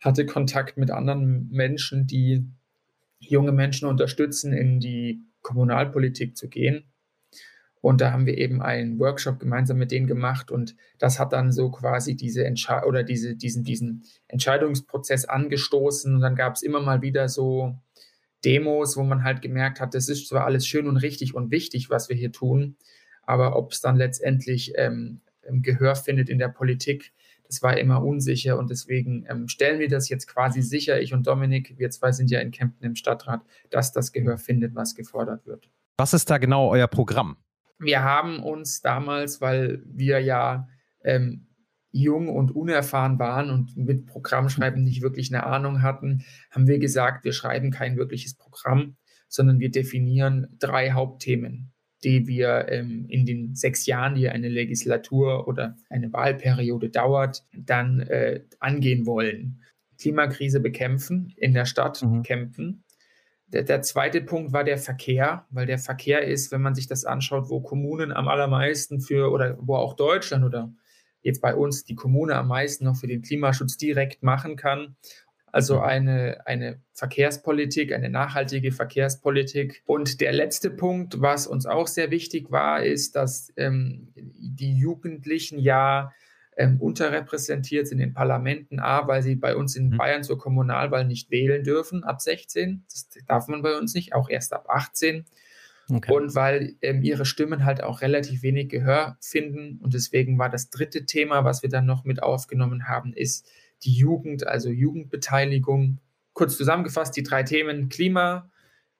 hatte 0.00 0.26
Kontakt 0.26 0.78
mit 0.78 0.90
anderen 0.90 1.48
Menschen, 1.50 2.06
die 2.06 2.46
junge 3.30 3.52
Menschen 3.52 3.88
unterstützen, 3.88 4.52
in 4.52 4.80
die 4.80 5.22
Kommunalpolitik 5.42 6.36
zu 6.36 6.48
gehen. 6.48 6.90
Und 7.80 8.00
da 8.00 8.12
haben 8.12 8.24
wir 8.24 8.38
eben 8.38 8.62
einen 8.62 8.98
Workshop 8.98 9.38
gemeinsam 9.38 9.76
mit 9.76 9.90
denen 9.90 10.06
gemacht 10.06 10.50
und 10.50 10.74
das 10.98 11.18
hat 11.18 11.34
dann 11.34 11.52
so 11.52 11.70
quasi 11.70 12.16
diese 12.16 12.42
Entsche 12.42 12.82
oder 12.86 13.02
diese, 13.02 13.36
diesen, 13.36 13.62
diesen 13.62 14.04
Entscheidungsprozess 14.26 15.26
angestoßen. 15.26 16.14
Und 16.14 16.22
dann 16.22 16.34
gab 16.34 16.54
es 16.54 16.62
immer 16.62 16.80
mal 16.80 17.02
wieder 17.02 17.28
so 17.28 17.78
Demos, 18.42 18.96
wo 18.96 19.02
man 19.02 19.22
halt 19.22 19.42
gemerkt 19.42 19.80
hat, 19.80 19.94
das 19.94 20.08
ist 20.08 20.28
zwar 20.28 20.44
alles 20.44 20.66
schön 20.66 20.86
und 20.86 20.96
richtig 20.96 21.34
und 21.34 21.50
wichtig, 21.50 21.90
was 21.90 22.08
wir 22.08 22.16
hier 22.16 22.32
tun, 22.32 22.76
aber 23.22 23.56
ob 23.56 23.72
es 23.72 23.82
dann 23.82 23.96
letztendlich 23.96 24.72
ähm, 24.76 25.20
Gehör 25.46 25.94
findet 25.94 26.28
in 26.28 26.38
der 26.38 26.48
Politik, 26.48 27.12
das 27.46 27.62
war 27.62 27.76
immer 27.76 28.02
unsicher 28.02 28.58
und 28.58 28.70
deswegen 28.70 29.26
ähm, 29.28 29.48
stellen 29.48 29.78
wir 29.78 29.88
das 29.88 30.08
jetzt 30.08 30.26
quasi 30.26 30.62
sicher, 30.62 31.00
ich 31.00 31.12
und 31.12 31.26
Dominik, 31.26 31.74
wir 31.78 31.90
zwei 31.90 32.12
sind 32.12 32.30
ja 32.30 32.40
in 32.40 32.50
Kempten 32.50 32.84
im 32.84 32.94
Stadtrat, 32.94 33.42
dass 33.70 33.92
das 33.92 34.12
Gehör 34.12 34.38
findet, 34.38 34.74
was 34.74 34.94
gefordert 34.94 35.46
wird. 35.46 35.70
Was 35.96 36.14
ist 36.14 36.30
da 36.30 36.38
genau 36.38 36.70
euer 36.70 36.88
Programm? 36.88 37.36
Wir 37.78 38.02
haben 38.02 38.42
uns 38.42 38.80
damals, 38.80 39.40
weil 39.40 39.82
wir 39.86 40.20
ja 40.20 40.68
ähm, 41.02 41.46
jung 41.90 42.28
und 42.28 42.50
unerfahren 42.50 43.18
waren 43.18 43.50
und 43.50 43.76
mit 43.76 44.06
Programmschreiben 44.06 44.82
nicht 44.82 45.02
wirklich 45.02 45.32
eine 45.32 45.44
Ahnung 45.44 45.82
hatten, 45.82 46.24
haben 46.50 46.66
wir 46.66 46.78
gesagt, 46.78 47.24
wir 47.24 47.32
schreiben 47.32 47.70
kein 47.70 47.96
wirkliches 47.96 48.34
Programm, 48.34 48.96
sondern 49.28 49.60
wir 49.60 49.70
definieren 49.70 50.48
drei 50.58 50.92
Hauptthemen 50.92 51.73
die 52.04 52.26
wir 52.26 52.68
ähm, 52.68 53.06
in 53.08 53.24
den 53.24 53.54
sechs 53.54 53.86
Jahren, 53.86 54.14
die 54.14 54.28
eine 54.28 54.48
Legislatur 54.48 55.48
oder 55.48 55.76
eine 55.88 56.12
Wahlperiode 56.12 56.90
dauert, 56.90 57.44
dann 57.56 58.00
äh, 58.00 58.42
angehen 58.60 59.06
wollen. 59.06 59.62
Klimakrise 59.98 60.60
bekämpfen, 60.60 61.32
in 61.36 61.54
der 61.54 61.64
Stadt 61.64 62.02
mhm. 62.02 62.22
kämpfen. 62.22 62.84
Der, 63.46 63.62
der, 63.62 63.82
zweite 63.82 64.20
Punkt 64.20 64.52
war 64.52 64.64
der 64.64 64.78
Verkehr, 64.78 65.46
weil 65.50 65.66
der 65.66 65.78
Verkehr 65.78 66.26
ist, 66.26 66.52
wenn 66.52 66.62
man 66.62 66.74
sich 66.74 66.86
das 66.86 67.04
anschaut, 67.04 67.48
wo 67.48 67.60
Kommunen 67.60 68.12
am 68.12 68.28
allermeisten 68.28 69.00
für 69.00 69.30
oder 69.30 69.56
wo 69.60 69.76
auch 69.76 69.94
Deutschland 69.94 70.44
oder 70.44 70.72
jetzt 71.22 71.40
bei 71.40 71.54
uns 71.54 71.84
die 71.84 71.94
Kommune 71.94 72.34
am 72.34 72.48
meisten 72.48 72.84
noch 72.84 72.96
für 72.96 73.06
den 73.06 73.22
Klimaschutz 73.22 73.76
direkt 73.76 74.22
machen 74.22 74.56
kann 74.56 74.96
also 75.54 75.78
eine, 75.78 76.44
eine 76.46 76.80
Verkehrspolitik, 76.94 77.92
eine 77.92 78.10
nachhaltige 78.10 78.72
Verkehrspolitik. 78.72 79.84
Und 79.86 80.20
der 80.20 80.32
letzte 80.32 80.68
Punkt, 80.68 81.20
was 81.20 81.46
uns 81.46 81.64
auch 81.64 81.86
sehr 81.86 82.10
wichtig 82.10 82.50
war, 82.50 82.82
ist, 82.82 83.14
dass 83.14 83.52
ähm, 83.56 84.08
die 84.16 84.76
Jugendlichen 84.76 85.60
ja 85.60 86.12
ähm, 86.56 86.80
unterrepräsentiert 86.80 87.86
sind 87.86 88.00
in 88.00 88.14
Parlamenten. 88.14 88.80
A, 88.80 89.06
weil 89.06 89.22
sie 89.22 89.36
bei 89.36 89.54
uns 89.54 89.76
in 89.76 89.90
mhm. 89.90 89.96
Bayern 89.96 90.24
zur 90.24 90.38
Kommunalwahl 90.38 91.04
nicht 91.04 91.30
wählen 91.30 91.62
dürfen 91.62 92.02
ab 92.02 92.20
16. 92.20 92.82
Das 92.90 93.08
darf 93.28 93.46
man 93.46 93.62
bei 93.62 93.78
uns 93.78 93.94
nicht, 93.94 94.12
auch 94.12 94.28
erst 94.28 94.52
ab 94.52 94.66
18. 94.68 95.24
Okay. 95.88 96.12
Und 96.12 96.34
weil 96.34 96.74
ähm, 96.82 97.02
ihre 97.04 97.26
Stimmen 97.26 97.64
halt 97.64 97.80
auch 97.80 98.00
relativ 98.00 98.42
wenig 98.42 98.70
Gehör 98.70 99.18
finden. 99.20 99.78
Und 99.80 99.94
deswegen 99.94 100.36
war 100.36 100.50
das 100.50 100.70
dritte 100.70 101.06
Thema, 101.06 101.44
was 101.44 101.62
wir 101.62 101.70
dann 101.70 101.86
noch 101.86 102.02
mit 102.02 102.24
aufgenommen 102.24 102.88
haben, 102.88 103.12
ist 103.12 103.48
die 103.84 103.94
Jugend, 103.94 104.46
also 104.46 104.70
Jugendbeteiligung. 104.70 106.00
Kurz 106.32 106.56
zusammengefasst, 106.56 107.16
die 107.16 107.22
drei 107.22 107.42
Themen 107.42 107.88
Klima, 107.88 108.50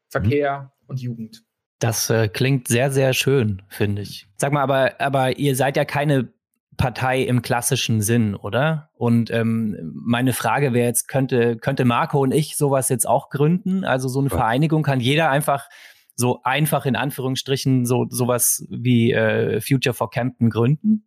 Verkehr 0.09 0.61
mhm. 0.61 0.89
und 0.89 1.01
Jugend. 1.01 1.45
Das 1.81 2.09
äh, 2.09 2.29
klingt 2.29 2.69
sehr, 2.69 2.91
sehr 2.91 3.13
schön, 3.13 3.63
finde 3.69 4.03
ich. 4.03 4.29
Sag 4.37 4.53
mal, 4.53 4.63
aber, 4.63 5.01
aber 5.01 5.39
ihr 5.39 5.57
seid 5.57 5.77
ja 5.77 5.85
keine 5.85 6.33
Partei 6.77 7.23
im 7.23 7.43
klassischen 7.43 8.01
Sinn, 8.01 8.35
oder? 8.35 8.91
Und 8.95 9.31
ähm, 9.31 9.93
meine 9.95 10.33
Frage 10.33 10.73
wäre 10.73 10.87
jetzt, 10.87 11.09
könnte, 11.09 11.57
könnte 11.57 11.85
Marco 11.85 12.21
und 12.21 12.33
ich 12.33 12.57
sowas 12.57 12.89
jetzt 12.89 13.09
auch 13.09 13.31
gründen? 13.31 13.85
Also 13.85 14.09
so 14.09 14.21
eine 14.21 14.29
ja. 14.29 14.37
Vereinigung 14.37 14.83
kann 14.83 15.01
jeder 15.01 15.31
einfach 15.31 15.69
so 16.17 16.41
einfach 16.43 16.87
in 16.87 16.97
Anführungsstrichen 16.97 17.87
so 17.87 18.07
sowas 18.09 18.65
wie 18.71 19.13
äh, 19.13 19.61
Future 19.61 19.95
for 19.95 20.11
Campton 20.11 20.51
gründen? 20.51 21.07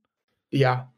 Ja, 0.49 0.93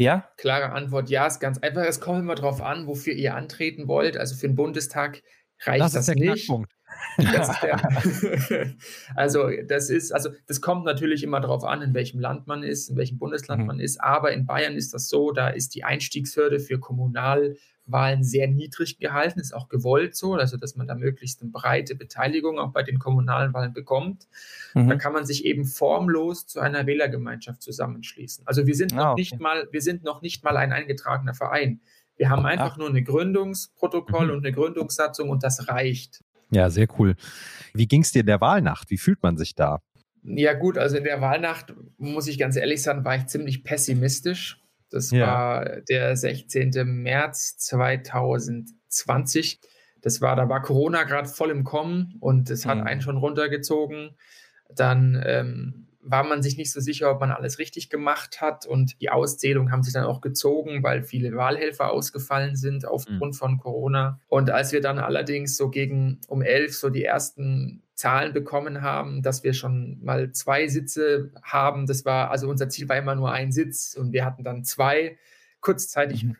ja? 0.00 0.28
Klare 0.36 0.72
Antwort, 0.72 1.10
ja, 1.10 1.26
ist 1.26 1.40
ganz 1.40 1.58
einfach. 1.58 1.82
Es 1.82 2.00
kommt 2.00 2.20
immer 2.20 2.34
darauf 2.34 2.62
an, 2.62 2.86
wofür 2.86 3.12
ihr 3.12 3.34
antreten 3.34 3.86
wollt. 3.86 4.16
Also 4.16 4.34
für 4.34 4.48
den 4.48 4.56
Bundestag 4.56 5.22
reicht 5.62 5.82
das, 5.82 5.92
das 5.92 6.08
ist 6.08 6.18
der 6.18 6.32
nicht. 6.32 6.46
Knackpunkt. 6.46 6.72
Das 7.16 7.60
der, 7.60 8.74
also 9.14 9.48
das 9.68 9.90
ist, 9.90 10.12
also 10.12 10.30
das 10.46 10.60
kommt 10.60 10.84
natürlich 10.84 11.22
immer 11.22 11.40
darauf 11.40 11.64
an, 11.64 11.82
in 11.82 11.94
welchem 11.94 12.18
Land 12.18 12.46
man 12.46 12.62
ist, 12.62 12.90
in 12.90 12.96
welchem 12.96 13.18
Bundesland 13.18 13.60
mhm. 13.60 13.66
man 13.66 13.80
ist. 13.80 14.00
Aber 14.02 14.32
in 14.32 14.46
Bayern 14.46 14.74
ist 14.74 14.94
das 14.94 15.08
so, 15.08 15.32
da 15.32 15.48
ist 15.48 15.74
die 15.74 15.84
Einstiegshürde 15.84 16.60
für 16.60 16.78
Kommunal- 16.78 17.56
Wahlen 17.92 18.24
sehr 18.24 18.48
niedrig 18.48 18.98
gehalten, 18.98 19.40
ist 19.40 19.54
auch 19.54 19.68
gewollt 19.68 20.16
so, 20.16 20.34
also 20.34 20.56
dass 20.56 20.76
man 20.76 20.86
da 20.86 20.94
möglichst 20.94 21.42
eine 21.42 21.50
breite 21.50 21.94
Beteiligung 21.94 22.58
auch 22.58 22.72
bei 22.72 22.82
den 22.82 22.98
kommunalen 22.98 23.52
Wahlen 23.52 23.72
bekommt. 23.72 24.28
Mhm. 24.74 24.88
Da 24.88 24.96
kann 24.96 25.12
man 25.12 25.26
sich 25.26 25.44
eben 25.44 25.64
formlos 25.64 26.46
zu 26.46 26.60
einer 26.60 26.86
Wählergemeinschaft 26.86 27.62
zusammenschließen. 27.62 28.46
Also 28.46 28.66
wir 28.66 28.74
sind 28.74 28.92
ah, 28.92 28.96
noch 28.96 29.12
okay. 29.12 29.20
nicht 29.20 29.40
mal, 29.40 29.68
wir 29.70 29.82
sind 29.82 30.04
noch 30.04 30.22
nicht 30.22 30.44
mal 30.44 30.56
ein 30.56 30.72
eingetragener 30.72 31.34
Verein. 31.34 31.80
Wir 32.16 32.28
haben 32.28 32.44
einfach 32.44 32.72
Ach. 32.72 32.76
nur 32.76 32.90
ein 32.90 33.04
Gründungsprotokoll 33.04 34.26
mhm. 34.26 34.32
und 34.32 34.38
eine 34.44 34.52
Gründungssatzung 34.52 35.30
und 35.30 35.42
das 35.42 35.68
reicht. 35.68 36.22
Ja, 36.50 36.68
sehr 36.68 36.88
cool. 36.98 37.14
Wie 37.74 37.86
ging 37.86 38.02
es 38.02 38.12
dir 38.12 38.20
in 38.20 38.26
der 38.26 38.40
Wahlnacht? 38.40 38.90
Wie 38.90 38.98
fühlt 38.98 39.22
man 39.22 39.36
sich 39.36 39.54
da? 39.54 39.80
Ja, 40.22 40.52
gut, 40.52 40.76
also 40.76 40.96
in 40.96 41.04
der 41.04 41.20
Wahlnacht, 41.20 41.72
muss 41.96 42.26
ich 42.26 42.38
ganz 42.38 42.56
ehrlich 42.56 42.82
sagen, 42.82 43.04
war 43.04 43.16
ich 43.16 43.26
ziemlich 43.26 43.64
pessimistisch. 43.64 44.60
Das 44.90 45.10
ja. 45.10 45.26
war 45.26 45.80
der 45.88 46.16
16. 46.16 46.72
März 46.84 47.56
2020. 47.58 49.60
Das 50.02 50.20
war, 50.20 50.36
da 50.36 50.48
war 50.48 50.62
Corona 50.62 51.04
gerade 51.04 51.28
voll 51.28 51.50
im 51.50 51.64
Kommen 51.64 52.16
und 52.20 52.50
es 52.50 52.66
hat 52.66 52.78
mhm. 52.78 52.84
einen 52.84 53.00
schon 53.00 53.16
runtergezogen. 53.16 54.16
Dann 54.74 55.20
ähm, 55.24 55.86
war 56.02 56.24
man 56.24 56.42
sich 56.42 56.56
nicht 56.56 56.72
so 56.72 56.80
sicher, 56.80 57.10
ob 57.10 57.20
man 57.20 57.30
alles 57.30 57.58
richtig 57.58 57.90
gemacht 57.90 58.40
hat 58.40 58.66
und 58.66 59.00
die 59.00 59.10
Auszählungen 59.10 59.72
haben 59.72 59.82
sich 59.82 59.92
dann 59.92 60.04
auch 60.04 60.20
gezogen, 60.20 60.82
weil 60.82 61.02
viele 61.02 61.34
Wahlhelfer 61.36 61.90
ausgefallen 61.90 62.56
sind 62.56 62.86
aufgrund 62.86 63.34
mhm. 63.34 63.38
von 63.38 63.58
Corona. 63.58 64.20
Und 64.28 64.50
als 64.50 64.72
wir 64.72 64.80
dann 64.80 64.98
allerdings 64.98 65.56
so 65.56 65.68
gegen 65.68 66.20
um 66.28 66.42
elf 66.42 66.74
so 66.74 66.88
die 66.88 67.04
ersten 67.04 67.82
Zahlen 67.94 68.32
bekommen 68.32 68.80
haben, 68.80 69.22
dass 69.22 69.44
wir 69.44 69.52
schon 69.52 69.98
mal 70.02 70.32
zwei 70.32 70.68
Sitze 70.68 71.32
haben, 71.42 71.86
das 71.86 72.04
war, 72.04 72.30
also 72.30 72.48
unser 72.48 72.68
Ziel 72.68 72.88
war 72.88 72.96
immer 72.96 73.14
nur 73.14 73.30
ein 73.30 73.52
Sitz 73.52 73.94
und 73.94 74.12
wir 74.12 74.24
hatten 74.24 74.44
dann 74.44 74.64
zwei. 74.64 75.18
Kurzzeitig 75.60 76.24
mhm 76.24 76.36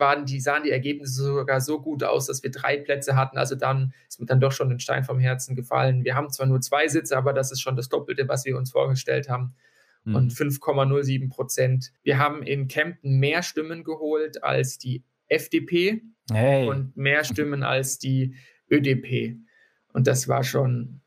waren 0.00 0.26
die, 0.26 0.40
sahen 0.40 0.64
die 0.64 0.70
Ergebnisse 0.70 1.22
sogar 1.22 1.60
so 1.60 1.80
gut 1.80 2.02
aus, 2.02 2.26
dass 2.26 2.42
wir 2.42 2.50
drei 2.50 2.76
Plätze 2.76 3.16
hatten. 3.16 3.38
Also 3.38 3.54
dann 3.54 3.92
ist 4.08 4.20
mir 4.20 4.26
dann 4.26 4.40
doch 4.40 4.52
schon 4.52 4.70
ein 4.70 4.80
Stein 4.80 5.04
vom 5.04 5.20
Herzen 5.20 5.54
gefallen. 5.54 6.04
Wir 6.04 6.16
haben 6.16 6.30
zwar 6.30 6.46
nur 6.46 6.60
zwei 6.60 6.88
Sitze, 6.88 7.16
aber 7.16 7.32
das 7.32 7.52
ist 7.52 7.60
schon 7.60 7.76
das 7.76 7.88
Doppelte, 7.88 8.26
was 8.28 8.44
wir 8.44 8.56
uns 8.56 8.72
vorgestellt 8.72 9.28
haben. 9.28 9.54
Mhm. 10.04 10.14
Und 10.16 10.32
5,07 10.32 11.28
Prozent. 11.28 11.92
Wir 12.02 12.18
haben 12.18 12.42
in 12.42 12.68
Kempten 12.68 13.18
mehr 13.18 13.42
Stimmen 13.42 13.84
geholt 13.84 14.42
als 14.42 14.78
die 14.78 15.04
FDP 15.28 16.02
hey. 16.32 16.66
und 16.66 16.96
mehr 16.96 17.22
Stimmen 17.22 17.62
als 17.62 17.98
die 17.98 18.34
ÖDP. 18.70 19.36
Und 19.92 20.06
das 20.06 20.26
war 20.26 20.42
schon 20.42 21.00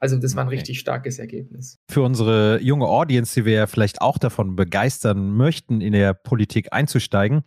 also 0.00 0.16
das 0.16 0.36
war 0.36 0.44
ein 0.44 0.48
okay. 0.48 0.56
richtig 0.56 0.78
starkes 0.78 1.18
Ergebnis. 1.18 1.78
Für 1.90 2.02
unsere 2.02 2.60
junge 2.62 2.86
Audience, 2.86 3.34
die 3.34 3.44
wir 3.44 3.54
ja 3.54 3.66
vielleicht 3.66 4.00
auch 4.00 4.18
davon 4.18 4.54
begeistern 4.54 5.36
möchten, 5.36 5.80
in 5.80 5.92
der 5.92 6.14
Politik 6.14 6.72
einzusteigen, 6.72 7.42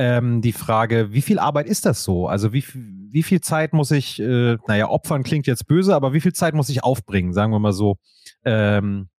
ähm, 0.00 0.40
die 0.40 0.54
Frage, 0.54 1.12
wie 1.12 1.20
viel 1.20 1.38
Arbeit 1.38 1.66
ist 1.66 1.84
das 1.84 2.02
so? 2.02 2.26
Also 2.26 2.54
wie, 2.54 2.64
wie 2.74 3.22
viel 3.22 3.42
Zeit 3.42 3.74
muss 3.74 3.90
ich, 3.90 4.18
äh, 4.18 4.56
naja, 4.66 4.88
opfern 4.88 5.22
klingt 5.22 5.46
jetzt 5.46 5.66
böse, 5.66 5.94
aber 5.94 6.14
wie 6.14 6.22
viel 6.22 6.32
Zeit 6.32 6.54
muss 6.54 6.70
ich 6.70 6.82
aufbringen, 6.82 7.34
sagen 7.34 7.52
wir 7.52 7.58
mal 7.58 7.74
so, 7.74 7.98
ähm, 8.46 9.10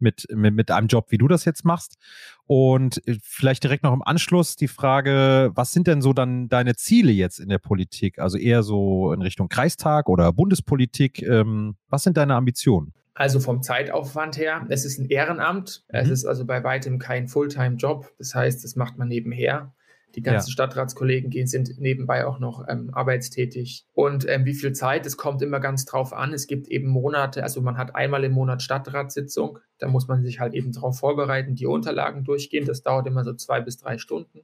mit, 0.00 0.26
mit, 0.34 0.52
mit 0.52 0.72
einem 0.72 0.88
Job, 0.88 1.06
wie 1.10 1.18
du 1.18 1.28
das 1.28 1.44
jetzt 1.44 1.64
machst? 1.64 1.98
Und 2.46 3.00
äh, 3.06 3.16
vielleicht 3.22 3.62
direkt 3.62 3.84
noch 3.84 3.92
im 3.92 4.02
Anschluss 4.02 4.56
die 4.56 4.66
Frage, 4.66 5.52
was 5.54 5.70
sind 5.70 5.86
denn 5.86 6.02
so 6.02 6.12
dann 6.12 6.48
deine 6.48 6.74
Ziele 6.74 7.12
jetzt 7.12 7.38
in 7.38 7.48
der 7.48 7.60
Politik? 7.60 8.18
Also 8.18 8.36
eher 8.36 8.64
so 8.64 9.12
in 9.12 9.22
Richtung 9.22 9.48
Kreistag 9.48 10.08
oder 10.08 10.32
Bundespolitik. 10.32 11.22
Ähm, 11.22 11.76
was 11.88 12.02
sind 12.02 12.16
deine 12.16 12.34
Ambitionen? 12.34 12.92
Also 13.14 13.38
vom 13.38 13.62
Zeitaufwand 13.62 14.36
her, 14.36 14.66
es 14.68 14.84
ist 14.84 14.98
ein 14.98 15.08
Ehrenamt. 15.08 15.84
Mhm. 15.92 15.98
Es 16.00 16.08
ist 16.08 16.24
also 16.24 16.44
bei 16.44 16.64
weitem 16.64 16.98
kein 16.98 17.28
Fulltime-Job. 17.28 18.12
Das 18.18 18.34
heißt, 18.34 18.64
das 18.64 18.74
macht 18.74 18.98
man 18.98 19.06
nebenher. 19.06 19.72
Die 20.14 20.22
ganzen 20.22 20.48
ja. 20.48 20.52
Stadtratskollegen 20.52 21.30
gehen, 21.30 21.46
sind 21.46 21.78
nebenbei 21.78 22.26
auch 22.26 22.38
noch 22.38 22.64
ähm, 22.68 22.90
arbeitstätig. 22.92 23.86
Und 23.92 24.28
ähm, 24.28 24.44
wie 24.44 24.54
viel 24.54 24.72
Zeit, 24.72 25.06
es 25.06 25.16
kommt 25.16 25.42
immer 25.42 25.60
ganz 25.60 25.84
drauf 25.84 26.12
an. 26.12 26.32
Es 26.32 26.46
gibt 26.46 26.68
eben 26.68 26.88
Monate, 26.88 27.42
also 27.42 27.60
man 27.60 27.76
hat 27.76 27.94
einmal 27.94 28.24
im 28.24 28.32
Monat 28.32 28.62
Stadtratssitzung. 28.62 29.58
Da 29.78 29.88
muss 29.88 30.08
man 30.08 30.22
sich 30.22 30.40
halt 30.40 30.54
eben 30.54 30.72
darauf 30.72 30.98
vorbereiten, 30.98 31.54
die 31.54 31.66
Unterlagen 31.66 32.24
durchgehen. 32.24 32.64
Das 32.64 32.82
dauert 32.82 33.06
immer 33.06 33.24
so 33.24 33.34
zwei 33.34 33.60
bis 33.60 33.78
drei 33.78 33.98
Stunden. 33.98 34.40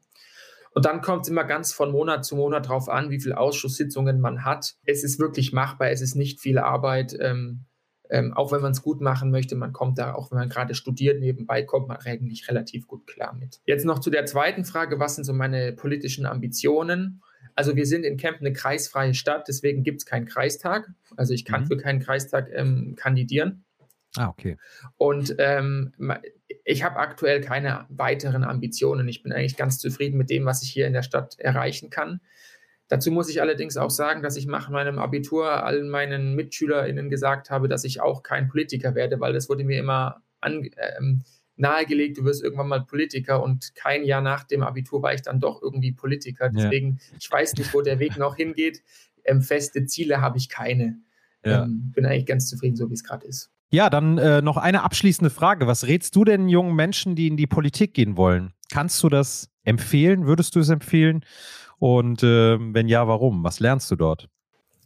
Und 0.72 0.84
dann 0.84 1.00
kommt 1.00 1.22
es 1.22 1.28
immer 1.28 1.44
ganz 1.44 1.72
von 1.72 1.90
Monat 1.90 2.24
zu 2.24 2.36
Monat 2.36 2.68
drauf 2.68 2.88
an, 2.88 3.10
wie 3.10 3.20
viele 3.20 3.38
Ausschusssitzungen 3.38 4.20
man 4.20 4.44
hat. 4.44 4.74
Es 4.84 5.02
ist 5.02 5.18
wirklich 5.18 5.52
machbar, 5.52 5.90
es 5.90 6.00
ist 6.00 6.14
nicht 6.14 6.40
viel 6.40 6.58
Arbeit. 6.58 7.16
Ähm, 7.18 7.64
ähm, 8.10 8.32
auch 8.32 8.52
wenn 8.52 8.60
man 8.60 8.72
es 8.72 8.82
gut 8.82 9.00
machen 9.00 9.30
möchte, 9.30 9.54
man 9.54 9.72
kommt 9.72 9.98
da, 9.98 10.14
auch 10.14 10.30
wenn 10.30 10.38
man 10.38 10.48
gerade 10.48 10.74
studiert, 10.74 11.20
nebenbei 11.20 11.62
kommt 11.62 11.88
man 11.88 11.98
eigentlich 11.98 12.48
relativ 12.48 12.86
gut 12.86 13.06
klar 13.06 13.34
mit. 13.34 13.60
Jetzt 13.66 13.84
noch 13.84 14.00
zu 14.00 14.10
der 14.10 14.26
zweiten 14.26 14.64
Frage, 14.64 14.98
was 14.98 15.14
sind 15.14 15.24
so 15.24 15.32
meine 15.32 15.72
politischen 15.72 16.26
Ambitionen? 16.26 17.22
Also 17.54 17.76
wir 17.76 17.86
sind 17.86 18.04
in 18.04 18.16
Kempten 18.16 18.46
eine 18.46 18.54
kreisfreie 18.54 19.14
Stadt, 19.14 19.46
deswegen 19.48 19.82
gibt 19.82 20.02
es 20.02 20.06
keinen 20.06 20.26
Kreistag. 20.26 20.90
Also 21.16 21.34
ich 21.34 21.44
kann 21.44 21.62
mhm. 21.62 21.66
für 21.66 21.76
keinen 21.76 22.00
Kreistag 22.00 22.48
ähm, 22.52 22.94
kandidieren. 22.96 23.64
Ah, 24.16 24.28
okay. 24.28 24.56
Und 24.96 25.36
ähm, 25.38 25.92
ich 26.64 26.82
habe 26.82 26.96
aktuell 26.96 27.40
keine 27.40 27.86
weiteren 27.88 28.42
Ambitionen. 28.42 29.06
Ich 29.06 29.22
bin 29.22 29.32
eigentlich 29.32 29.56
ganz 29.56 29.78
zufrieden 29.78 30.18
mit 30.18 30.30
dem, 30.30 30.44
was 30.46 30.62
ich 30.62 30.70
hier 30.70 30.86
in 30.86 30.92
der 30.92 31.02
Stadt 31.02 31.38
erreichen 31.38 31.90
kann. 31.90 32.20
Dazu 32.90 33.12
muss 33.12 33.30
ich 33.30 33.40
allerdings 33.40 33.76
auch 33.76 33.88
sagen, 33.88 34.20
dass 34.20 34.36
ich 34.36 34.46
nach 34.46 34.68
meinem 34.68 34.98
Abitur 34.98 35.64
allen 35.64 35.88
meinen 35.88 36.34
MitschülerInnen 36.34 37.08
gesagt 37.08 37.48
habe, 37.48 37.68
dass 37.68 37.84
ich 37.84 38.00
auch 38.00 38.24
kein 38.24 38.48
Politiker 38.48 38.96
werde, 38.96 39.20
weil 39.20 39.32
das 39.32 39.48
wurde 39.48 39.62
mir 39.62 39.78
immer 39.78 40.22
an, 40.40 40.68
ähm, 40.98 41.22
nahegelegt, 41.54 42.18
du 42.18 42.24
wirst 42.24 42.42
irgendwann 42.42 42.66
mal 42.66 42.84
Politiker 42.84 43.44
und 43.44 43.76
kein 43.76 44.02
Jahr 44.02 44.22
nach 44.22 44.42
dem 44.42 44.64
Abitur 44.64 45.02
war 45.02 45.14
ich 45.14 45.22
dann 45.22 45.38
doch 45.38 45.62
irgendwie 45.62 45.92
Politiker. 45.92 46.50
Deswegen, 46.50 46.98
ja. 47.12 47.16
ich 47.20 47.30
weiß 47.30 47.54
nicht, 47.54 47.72
wo 47.72 47.80
der 47.80 48.00
Weg 48.00 48.16
noch 48.16 48.34
hingeht. 48.34 48.82
Ähm, 49.24 49.40
feste 49.40 49.84
Ziele 49.84 50.20
habe 50.20 50.36
ich 50.38 50.48
keine. 50.48 50.98
Ja. 51.44 51.62
Ähm, 51.62 51.92
bin 51.94 52.04
eigentlich 52.06 52.26
ganz 52.26 52.48
zufrieden, 52.48 52.74
so 52.74 52.90
wie 52.90 52.94
es 52.94 53.04
gerade 53.04 53.24
ist. 53.24 53.52
Ja, 53.70 53.88
dann 53.88 54.18
äh, 54.18 54.42
noch 54.42 54.56
eine 54.56 54.82
abschließende 54.82 55.30
Frage. 55.30 55.68
Was 55.68 55.86
rätst 55.86 56.16
du 56.16 56.24
denn 56.24 56.48
jungen 56.48 56.74
Menschen, 56.74 57.14
die 57.14 57.28
in 57.28 57.36
die 57.36 57.46
Politik 57.46 57.94
gehen 57.94 58.16
wollen? 58.16 58.52
Kannst 58.72 59.00
du 59.04 59.08
das 59.08 59.48
empfehlen? 59.62 60.26
Würdest 60.26 60.56
du 60.56 60.60
es 60.60 60.70
empfehlen? 60.70 61.24
Und 61.80 62.22
äh, 62.22 62.58
wenn 62.60 62.88
ja, 62.88 63.08
warum? 63.08 63.42
Was 63.42 63.58
lernst 63.58 63.90
du 63.90 63.96
dort? 63.96 64.28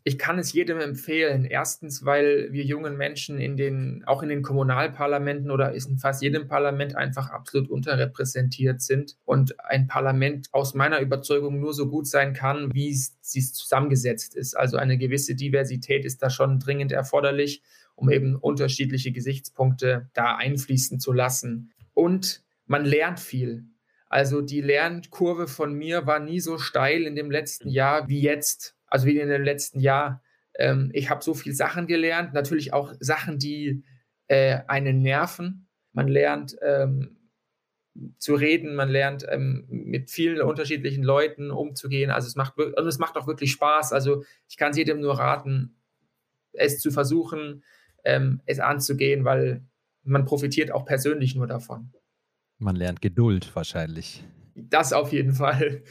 Ich 0.05 0.17
kann 0.17 0.39
es 0.39 0.53
jedem 0.53 0.79
empfehlen. 0.81 1.45
Erstens, 1.45 2.05
weil 2.05 2.53
wir 2.53 2.63
jungen 2.63 2.97
Menschen 2.97 3.39
in 3.39 3.57
den, 3.57 4.05
auch 4.07 4.23
in 4.23 4.29
den 4.29 4.43
Kommunalparlamenten 4.43 5.51
oder 5.51 5.73
in 5.75 5.99
fast 5.99 6.23
jedem 6.23 6.47
Parlament 6.47 6.95
einfach 6.95 7.31
absolut 7.31 7.69
unterrepräsentiert 7.69 8.81
sind 8.81 9.17
und 9.25 9.59
ein 9.65 9.89
Parlament 9.89 10.49
aus 10.53 10.75
meiner 10.75 11.01
Überzeugung 11.01 11.59
nur 11.59 11.75
so 11.75 11.89
gut 11.89 12.07
sein 12.07 12.33
kann, 12.33 12.73
wie 12.73 12.91
es, 12.91 13.17
es 13.23 13.55
zusammengesetzt 13.55 14.37
ist. 14.37 14.57
Also 14.57 14.77
eine 14.77 14.97
gewisse 14.97 15.35
Diversität 15.35 16.05
ist 16.05 16.23
da 16.23 16.31
schon 16.31 16.61
dringend 16.61 16.93
erforderlich, 16.93 17.63
um 17.97 18.09
eben 18.09 18.37
unterschiedliche 18.37 19.11
Gesichtspunkte 19.11 20.11
da 20.13 20.37
einfließen 20.37 21.01
zu 21.01 21.13
lassen. 21.13 21.73
Und 21.93 22.45
man 22.67 22.85
lernt 22.85 23.19
viel. 23.19 23.65
Also 24.15 24.43
die 24.43 24.61
Lernkurve 24.61 25.49
von 25.49 25.75
mir 25.75 26.07
war 26.07 26.21
nie 26.21 26.39
so 26.39 26.57
steil 26.57 27.03
in 27.03 27.17
dem 27.17 27.33
letzten 27.33 27.69
Jahr 27.69 28.09
wie 28.09 28.21
jetzt, 28.21 28.77
also 28.87 29.07
wie 29.09 29.19
in 29.19 29.29
dem 29.29 29.43
letzten 29.43 29.81
Jahr. 29.81 30.23
Ähm, 30.57 30.91
ich 30.95 31.11
habe 31.11 31.25
so 31.25 31.35
viele 31.35 31.57
Sachen 31.57 31.89
gelernt, 31.89 32.33
natürlich 32.33 32.73
auch 32.73 32.95
Sachen, 33.01 33.41
die 33.41 33.83
äh, 34.29 34.61
einen 34.69 35.03
nerven. 35.03 35.67
Man 35.93 36.07
lernt 36.07 36.57
ähm, 36.63 37.17
zu 38.19 38.37
reden, 38.37 38.77
man 38.77 38.89
lernt 38.89 39.27
ähm, 39.29 39.65
mit 39.69 40.13
vielen 40.13 40.41
unterschiedlichen 40.41 41.03
Leuten 41.03 41.51
umzugehen. 41.51 42.13
Also 42.13 42.29
es 42.29 42.37
macht 42.37 42.57
und 42.57 42.87
es 42.87 43.01
macht 43.01 43.17
auch 43.17 43.27
wirklich 43.27 43.51
Spaß. 43.51 43.93
Also 43.93 44.23
ich 44.49 44.57
kann 44.57 44.71
es 44.71 44.77
jedem 44.77 45.01
nur 45.01 45.19
raten, 45.19 45.75
es 46.53 46.79
zu 46.79 46.93
versuchen, 46.93 47.65
ähm, 48.05 48.43
es 48.47 48.61
anzugehen, 48.61 49.25
weil 49.25 49.65
man 50.05 50.25
profitiert 50.25 50.71
auch 50.71 50.85
persönlich 50.85 51.35
nur 51.35 51.49
davon. 51.49 51.93
Man 52.65 52.77
lernt 52.77 53.03
Geduld 53.03 53.55
wahrscheinlich. 53.55 54.25
Das 54.55 54.95
auf 54.95 55.13
jeden 55.13 55.35
Fall. 55.35 55.83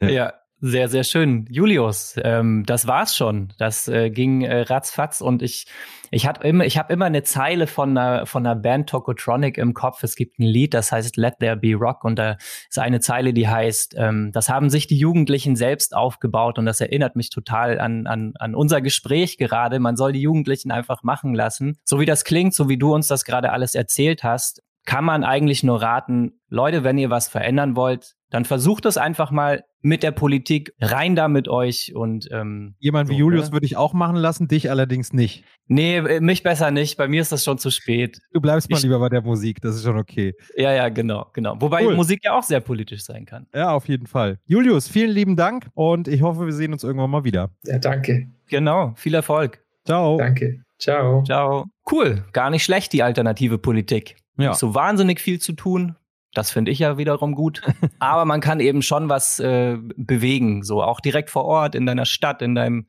Ja, 0.00 0.32
sehr, 0.62 0.88
sehr 0.88 1.04
schön. 1.04 1.44
Julius, 1.50 2.14
ähm, 2.24 2.64
das 2.64 2.86
war's 2.86 3.14
schon. 3.14 3.52
Das 3.58 3.86
äh, 3.86 4.08
ging 4.08 4.40
äh, 4.40 4.62
ratzfatz 4.62 5.20
und 5.20 5.42
ich, 5.42 5.66
ich 6.10 6.26
habe 6.26 6.48
immer, 6.48 6.64
ich 6.64 6.78
habe 6.78 6.90
immer 6.90 7.04
eine 7.04 7.22
Zeile 7.22 7.66
von 7.66 7.98
einer, 7.98 8.24
von 8.24 8.46
einer 8.46 8.56
Band 8.56 8.88
Tokotronic 8.88 9.58
im 9.58 9.74
Kopf. 9.74 10.02
Es 10.04 10.16
gibt 10.16 10.38
ein 10.38 10.44
Lied, 10.44 10.72
das 10.72 10.90
heißt 10.90 11.18
Let 11.18 11.40
There 11.40 11.56
Be 11.56 11.74
Rock 11.74 12.02
und 12.02 12.18
da 12.18 12.38
ist 12.70 12.78
eine 12.78 13.00
Zeile, 13.00 13.34
die 13.34 13.46
heißt, 13.46 13.94
ähm, 13.98 14.32
das 14.32 14.48
haben 14.48 14.70
sich 14.70 14.86
die 14.86 14.98
Jugendlichen 14.98 15.54
selbst 15.54 15.94
aufgebaut 15.94 16.58
und 16.58 16.64
das 16.64 16.80
erinnert 16.80 17.14
mich 17.14 17.28
total 17.28 17.78
an, 17.78 18.06
an, 18.06 18.32
an 18.38 18.54
unser 18.54 18.80
Gespräch 18.80 19.36
gerade. 19.36 19.80
Man 19.80 19.96
soll 19.96 20.12
die 20.12 20.22
Jugendlichen 20.22 20.70
einfach 20.70 21.02
machen 21.02 21.34
lassen. 21.34 21.76
So 21.84 22.00
wie 22.00 22.06
das 22.06 22.24
klingt, 22.24 22.54
so 22.54 22.70
wie 22.70 22.78
du 22.78 22.94
uns 22.94 23.06
das 23.06 23.26
gerade 23.26 23.52
alles 23.52 23.74
erzählt 23.74 24.24
hast, 24.24 24.62
kann 24.84 25.04
man 25.04 25.24
eigentlich 25.24 25.62
nur 25.62 25.80
raten, 25.80 26.40
Leute, 26.48 26.84
wenn 26.84 26.98
ihr 26.98 27.10
was 27.10 27.28
verändern 27.28 27.76
wollt, 27.76 28.14
dann 28.30 28.44
versucht 28.44 28.86
es 28.86 28.96
einfach 28.96 29.30
mal 29.30 29.64
mit 29.82 30.02
der 30.02 30.12
Politik 30.12 30.72
rein 30.80 31.16
da 31.16 31.28
mit 31.28 31.48
euch 31.48 31.92
und 31.94 32.28
ähm, 32.30 32.74
jemand 32.78 33.08
so, 33.08 33.14
wie 33.14 33.18
Julius 33.18 33.48
ne? 33.48 33.52
würde 33.52 33.66
ich 33.66 33.76
auch 33.76 33.92
machen 33.92 34.16
lassen, 34.16 34.48
dich 34.48 34.70
allerdings 34.70 35.12
nicht. 35.12 35.44
Nee, 35.66 35.96
äh, 35.96 36.20
mich 36.20 36.42
besser 36.42 36.70
nicht. 36.70 36.96
Bei 36.96 37.08
mir 37.08 37.20
ist 37.20 37.32
das 37.32 37.44
schon 37.44 37.58
zu 37.58 37.70
spät. 37.70 38.18
Du 38.32 38.40
bleibst 38.40 38.70
mal 38.70 38.76
ich, 38.76 38.84
lieber 38.84 39.00
bei 39.00 39.08
der 39.08 39.22
Musik, 39.22 39.60
das 39.60 39.74
ist 39.74 39.82
schon 39.82 39.98
okay. 39.98 40.34
Ja, 40.56 40.72
ja, 40.72 40.88
genau, 40.88 41.26
genau. 41.32 41.56
Wobei 41.60 41.84
cool. 41.84 41.96
Musik 41.96 42.20
ja 42.24 42.38
auch 42.38 42.44
sehr 42.44 42.60
politisch 42.60 43.02
sein 43.04 43.26
kann. 43.26 43.46
Ja, 43.54 43.72
auf 43.72 43.88
jeden 43.88 44.06
Fall. 44.06 44.38
Julius, 44.46 44.88
vielen 44.88 45.10
lieben 45.10 45.36
Dank 45.36 45.68
und 45.74 46.06
ich 46.06 46.22
hoffe, 46.22 46.46
wir 46.46 46.52
sehen 46.52 46.72
uns 46.72 46.84
irgendwann 46.84 47.10
mal 47.10 47.24
wieder. 47.24 47.50
Ja, 47.64 47.78
danke. 47.78 48.28
Genau, 48.48 48.92
viel 48.96 49.14
Erfolg. 49.14 49.60
Ciao. 49.84 50.16
Danke. 50.16 50.62
Ciao. 50.78 51.22
Ciao. 51.24 51.66
Cool, 51.90 52.24
gar 52.32 52.50
nicht 52.50 52.62
schlecht 52.62 52.92
die 52.92 53.02
alternative 53.02 53.58
Politik. 53.58 54.21
Ja. 54.36 54.50
Nicht 54.50 54.58
so 54.58 54.74
wahnsinnig 54.74 55.20
viel 55.20 55.40
zu 55.40 55.52
tun. 55.52 55.96
Das 56.34 56.50
finde 56.50 56.70
ich 56.70 56.78
ja 56.78 56.96
wiederum 56.96 57.34
gut. 57.34 57.62
Aber 57.98 58.24
man 58.24 58.40
kann 58.40 58.60
eben 58.60 58.82
schon 58.82 59.08
was 59.08 59.38
äh, 59.40 59.76
bewegen, 59.96 60.62
so 60.62 60.82
auch 60.82 61.00
direkt 61.00 61.30
vor 61.30 61.44
Ort, 61.44 61.74
in 61.74 61.86
deiner 61.86 62.06
Stadt, 62.06 62.42
in 62.42 62.54
deinem, 62.54 62.86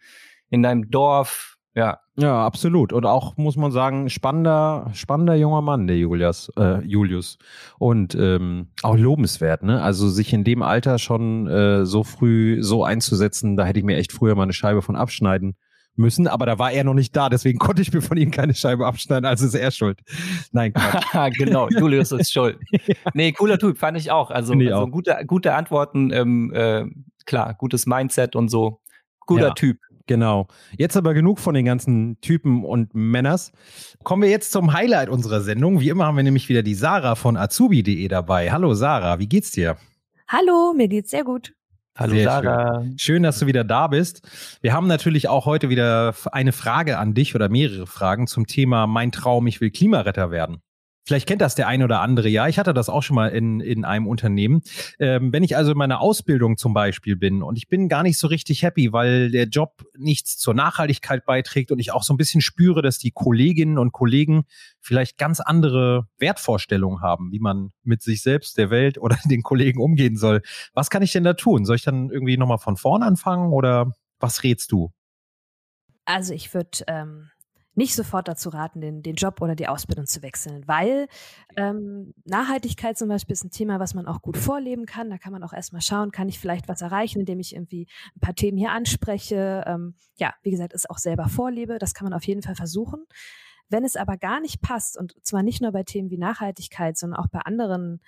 in 0.50 0.64
deinem 0.64 0.90
Dorf. 0.90 1.58
Ja. 1.76 2.00
Ja, 2.16 2.46
absolut. 2.46 2.94
Und 2.94 3.08
auch, 3.08 3.38
muss 3.38 3.58
man 3.58 3.72
sagen, 3.72 4.08
spannender, 4.08 4.92
spannender 4.94 5.34
junger 5.34 5.64
Mann, 5.64 5.88
der 5.88 5.98
Julius. 5.98 6.52
Äh, 6.56 6.86
Julius. 6.86 7.40
Und 7.80 8.14
ähm, 8.14 8.68
auch 8.84 8.96
lobenswert, 8.96 9.64
ne? 9.64 9.82
Also 9.82 10.08
sich 10.10 10.32
in 10.32 10.44
dem 10.44 10.62
Alter 10.62 11.00
schon 11.00 11.48
äh, 11.48 11.88
so 11.88 12.04
früh 12.04 12.62
so 12.62 12.84
einzusetzen, 12.84 13.58
da 13.58 13.66
hätte 13.66 13.80
ich 13.80 13.86
mir 13.86 13.98
echt 13.98 14.12
früher 14.12 14.36
mal 14.36 14.44
eine 14.44 14.54
Scheibe 14.54 14.84
von 14.84 14.96
abschneiden 14.96 15.56
müssen, 15.96 16.28
aber 16.28 16.46
da 16.46 16.60
war 16.60 16.72
er 16.72 16.84
noch 16.84 16.94
nicht 16.94 17.16
da, 17.16 17.30
deswegen 17.30 17.60
konnte 17.60 17.82
ich 17.82 17.94
mir 17.94 18.02
von 18.02 18.18
ihm 18.18 18.32
keine 18.32 18.54
Scheibe 18.54 18.86
abschneiden, 18.86 19.26
also 19.26 19.46
ist 19.46 19.54
er 19.54 19.72
schuld. 19.72 20.00
Nein, 20.52 20.74
Quatsch. 20.74 21.34
genau, 21.38 21.70
Julius 21.70 22.12
ist 22.12 22.32
schuld. 22.32 22.58
ja. 22.72 22.96
Nee, 23.14 23.32
cooler 23.32 23.60
Typ, 23.60 23.78
fand 23.78 23.98
ich 23.98 24.12
auch. 24.12 24.32
Also, 24.32 24.54
ich 24.54 24.74
also 24.74 24.86
auch. 24.86 24.92
Gute, 24.92 25.18
gute 25.26 25.54
Antworten, 25.54 26.12
ähm, 26.12 26.52
äh, 26.54 26.86
klar, 27.26 27.54
gutes 27.56 27.86
Mindset 27.86 28.36
und 28.36 28.50
so. 28.50 28.80
Guter 29.26 29.50
ja. 29.50 29.54
Typ. 29.54 29.78
Genau. 30.06 30.48
Jetzt 30.78 30.98
aber 30.98 31.14
genug 31.14 31.40
von 31.40 31.54
den 31.54 31.64
ganzen 31.64 32.20
Typen 32.20 32.66
und 32.66 32.94
Männers. 32.94 33.54
Kommen 34.04 34.24
wir 34.24 34.30
jetzt 34.30 34.52
zum 34.52 34.74
Highlight 34.74 35.08
unserer 35.08 35.40
Sendung. 35.40 35.80
Wie 35.80 35.88
immer 35.88 36.06
haben 36.06 36.18
wir 36.18 36.24
nämlich 36.24 36.50
wieder 36.50 36.62
die 36.62 36.74
Sarah 36.74 37.16
von 37.16 37.38
azubi.de 37.38 38.06
dabei. 38.10 38.52
Hallo 38.52 38.74
Sarah, 38.74 39.20
wie 39.20 39.28
geht's 39.28 39.52
dir? 39.52 39.78
Hallo, 40.28 40.74
mir 40.76 40.90
geht's 40.90 41.12
sehr 41.12 41.24
gut. 41.24 41.54
Hallo 41.96 42.16
Sehr 42.16 42.24
Sarah. 42.24 42.82
Schön. 42.82 42.98
schön, 42.98 43.24
dass 43.24 43.38
du 43.38 43.46
wieder 43.46 43.64
da 43.64 43.88
bist. 43.88 44.28
Wir 44.62 44.74
haben 44.74 44.88
natürlich 44.88 45.28
auch 45.28 45.46
heute 45.46 45.70
wieder 45.70 46.16
eine 46.32 46.52
Frage 46.52 46.98
an 46.98 47.14
dich 47.14 47.36
oder 47.36 47.50
mehrere 47.50 47.86
Fragen 47.86 48.26
zum 48.26 48.48
Thema 48.48 48.88
Mein 48.88 49.12
Traum, 49.12 49.46
ich 49.46 49.62
will 49.62 49.70
Klimaretter 49.70 50.32
werden. 50.32 50.62
Vielleicht 51.06 51.28
kennt 51.28 51.42
das 51.42 51.56
der 51.56 51.68
eine 51.68 51.84
oder 51.84 52.00
andere 52.00 52.30
ja. 52.30 52.48
Ich 52.48 52.58
hatte 52.58 52.74
das 52.74 52.88
auch 52.88 53.04
schon 53.04 53.16
mal 53.16 53.28
in, 53.28 53.60
in 53.60 53.84
einem 53.84 54.08
Unternehmen. 54.08 54.62
Ähm, 55.00 55.34
wenn 55.34 55.44
ich 55.44 55.58
also 55.58 55.72
in 55.72 55.78
meiner 55.78 56.00
Ausbildung 56.00 56.56
zum 56.58 56.74
Beispiel 56.74 57.18
bin 57.18 57.44
und 57.44 57.58
ich 57.58 57.68
bin 57.68 57.90
gar 57.90 58.04
nicht 58.04 58.18
so 58.18 58.28
richtig 58.28 58.64
happy, 58.64 58.94
weil 58.94 59.30
der 59.30 59.46
Job 59.46 59.84
nichts 59.98 60.38
zur 60.38 60.54
Nachhaltigkeit 60.54 61.26
beiträgt 61.26 61.72
und 61.72 61.80
ich 61.80 61.92
auch 61.92 62.04
so 62.04 62.14
ein 62.14 62.18
bisschen 62.18 62.42
spüre, 62.42 62.82
dass 62.82 63.00
die 63.00 63.12
Kolleginnen 63.12 63.78
und 63.78 63.92
Kollegen 63.92 64.46
vielleicht 64.80 65.18
ganz 65.18 65.42
andere 65.42 66.08
Wertvorstellungen 66.18 67.02
haben, 67.02 67.32
wie 67.32 67.40
man 67.40 67.72
mit 67.84 68.02
sich 68.02 68.22
selbst, 68.22 68.58
der 68.58 68.70
Welt 68.70 68.98
oder 68.98 69.18
den 69.26 69.44
Kollegen 69.44 69.82
umgehen 69.82 70.16
soll. 70.16 70.42
Was 70.74 70.90
kann 70.90 71.04
ich 71.04 71.12
denn 71.12 71.26
da 71.26 71.34
tun? 71.34 71.66
Soll 71.66 71.76
ich 71.76 71.84
dann 71.84 72.10
irgendwie 72.10 72.38
nochmal 72.38 72.60
von 72.60 72.78
vorn 72.78 73.04
anfangen 73.04 73.52
oder 73.52 73.92
was 74.20 74.44
rätst 74.44 74.72
du? 74.72 74.94
Also 76.06 76.34
ich 76.34 76.54
würde 76.54 76.80
ähm, 76.88 77.30
nicht 77.76 77.96
sofort 77.96 78.28
dazu 78.28 78.50
raten, 78.50 78.82
den, 78.82 79.02
den 79.02 79.16
Job 79.16 79.42
oder 79.42 79.56
die 79.56 79.68
Ausbildung 79.68 80.06
zu 80.06 80.22
wechseln, 80.22 80.68
weil 80.68 81.08
ähm, 81.56 82.14
Nachhaltigkeit 82.26 82.98
zum 82.98 83.10
Beispiel 83.10 83.34
ist 83.34 83.44
ein 83.44 83.52
Thema, 83.52 83.80
was 83.80 83.94
man 83.94 84.06
auch 84.06 84.22
gut 84.22 84.38
vorleben 84.38 84.86
kann. 84.86 85.10
Da 85.10 85.18
kann 85.18 85.34
man 85.34 85.44
auch 85.44 85.54
erstmal 85.54 85.82
schauen, 85.82 86.12
kann 86.12 86.30
ich 86.30 86.40
vielleicht 86.40 86.68
was 86.68 86.82
erreichen, 86.82 87.20
indem 87.20 87.40
ich 87.40 87.56
irgendwie 87.56 87.88
ein 88.16 88.20
paar 88.20 88.36
Themen 88.36 88.58
hier 88.58 88.72
anspreche. 88.72 89.64
Ähm, 89.66 89.96
ja, 90.16 90.34
wie 90.44 90.52
gesagt, 90.52 90.74
es 90.74 90.90
auch 90.90 90.98
selber 91.00 91.28
vorlebe. 91.30 91.80
Das 91.80 91.94
kann 91.94 92.06
man 92.06 92.14
auf 92.14 92.26
jeden 92.26 92.42
Fall 92.42 92.56
versuchen. 92.56 93.06
Wenn 93.70 93.86
es 93.86 93.96
aber 93.96 94.18
gar 94.18 94.40
nicht 94.40 94.62
passt, 94.62 94.98
und 94.98 95.16
zwar 95.26 95.42
nicht 95.42 95.62
nur 95.62 95.72
bei 95.72 95.84
Themen 95.84 96.12
wie 96.12 96.18
Nachhaltigkeit, 96.18 96.98
sondern 96.98 97.20
auch 97.20 97.28
bei 97.28 97.40
anderen 97.40 98.02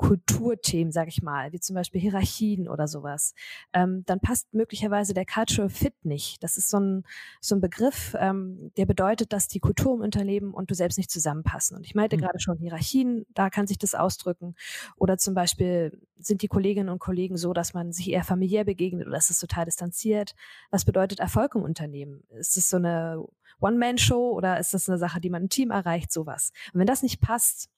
Kulturthemen, 0.00 0.92
sag 0.92 1.08
ich 1.08 1.20
mal, 1.20 1.52
wie 1.52 1.60
zum 1.60 1.74
Beispiel 1.74 2.00
Hierarchien 2.00 2.68
oder 2.68 2.88
sowas, 2.88 3.34
ähm, 3.74 4.02
dann 4.06 4.18
passt 4.18 4.54
möglicherweise 4.54 5.12
der 5.12 5.26
Cultural 5.26 5.68
Fit 5.68 6.06
nicht. 6.06 6.42
Das 6.42 6.56
ist 6.56 6.70
so 6.70 6.80
ein, 6.80 7.04
so 7.42 7.54
ein 7.54 7.60
Begriff, 7.60 8.16
ähm, 8.18 8.72
der 8.78 8.86
bedeutet, 8.86 9.34
dass 9.34 9.46
die 9.46 9.60
Kultur 9.60 9.94
im 9.94 10.00
Unternehmen 10.00 10.54
und 10.54 10.70
du 10.70 10.74
selbst 10.74 10.96
nicht 10.96 11.10
zusammenpassen. 11.10 11.76
Und 11.76 11.84
ich 11.84 11.94
meinte 11.94 12.16
mhm. 12.16 12.22
gerade 12.22 12.40
schon 12.40 12.56
Hierarchien, 12.56 13.26
da 13.34 13.50
kann 13.50 13.66
sich 13.66 13.76
das 13.76 13.94
ausdrücken. 13.94 14.54
Oder 14.96 15.18
zum 15.18 15.34
Beispiel 15.34 16.00
sind 16.16 16.40
die 16.40 16.48
Kolleginnen 16.48 16.88
und 16.88 16.98
Kollegen 16.98 17.36
so, 17.36 17.52
dass 17.52 17.74
man 17.74 17.92
sich 17.92 18.08
eher 18.08 18.24
familiär 18.24 18.64
begegnet 18.64 19.06
oder 19.06 19.18
ist 19.18 19.28
es 19.28 19.38
total 19.38 19.66
distanziert. 19.66 20.34
Was 20.70 20.86
bedeutet 20.86 21.20
Erfolg 21.20 21.54
im 21.56 21.62
Unternehmen? 21.62 22.24
Ist 22.30 22.56
es 22.56 22.70
so 22.70 22.78
eine 22.78 23.22
One-Man-Show 23.60 24.30
oder 24.30 24.58
ist 24.58 24.72
das 24.72 24.88
eine 24.88 24.96
Sache, 24.96 25.20
die 25.20 25.28
man 25.28 25.42
im 25.42 25.48
Team 25.50 25.70
erreicht? 25.70 26.10
Sowas. 26.10 26.52
Und 26.72 26.80
wenn 26.80 26.86
das 26.86 27.02
nicht 27.02 27.20
passt, 27.20 27.68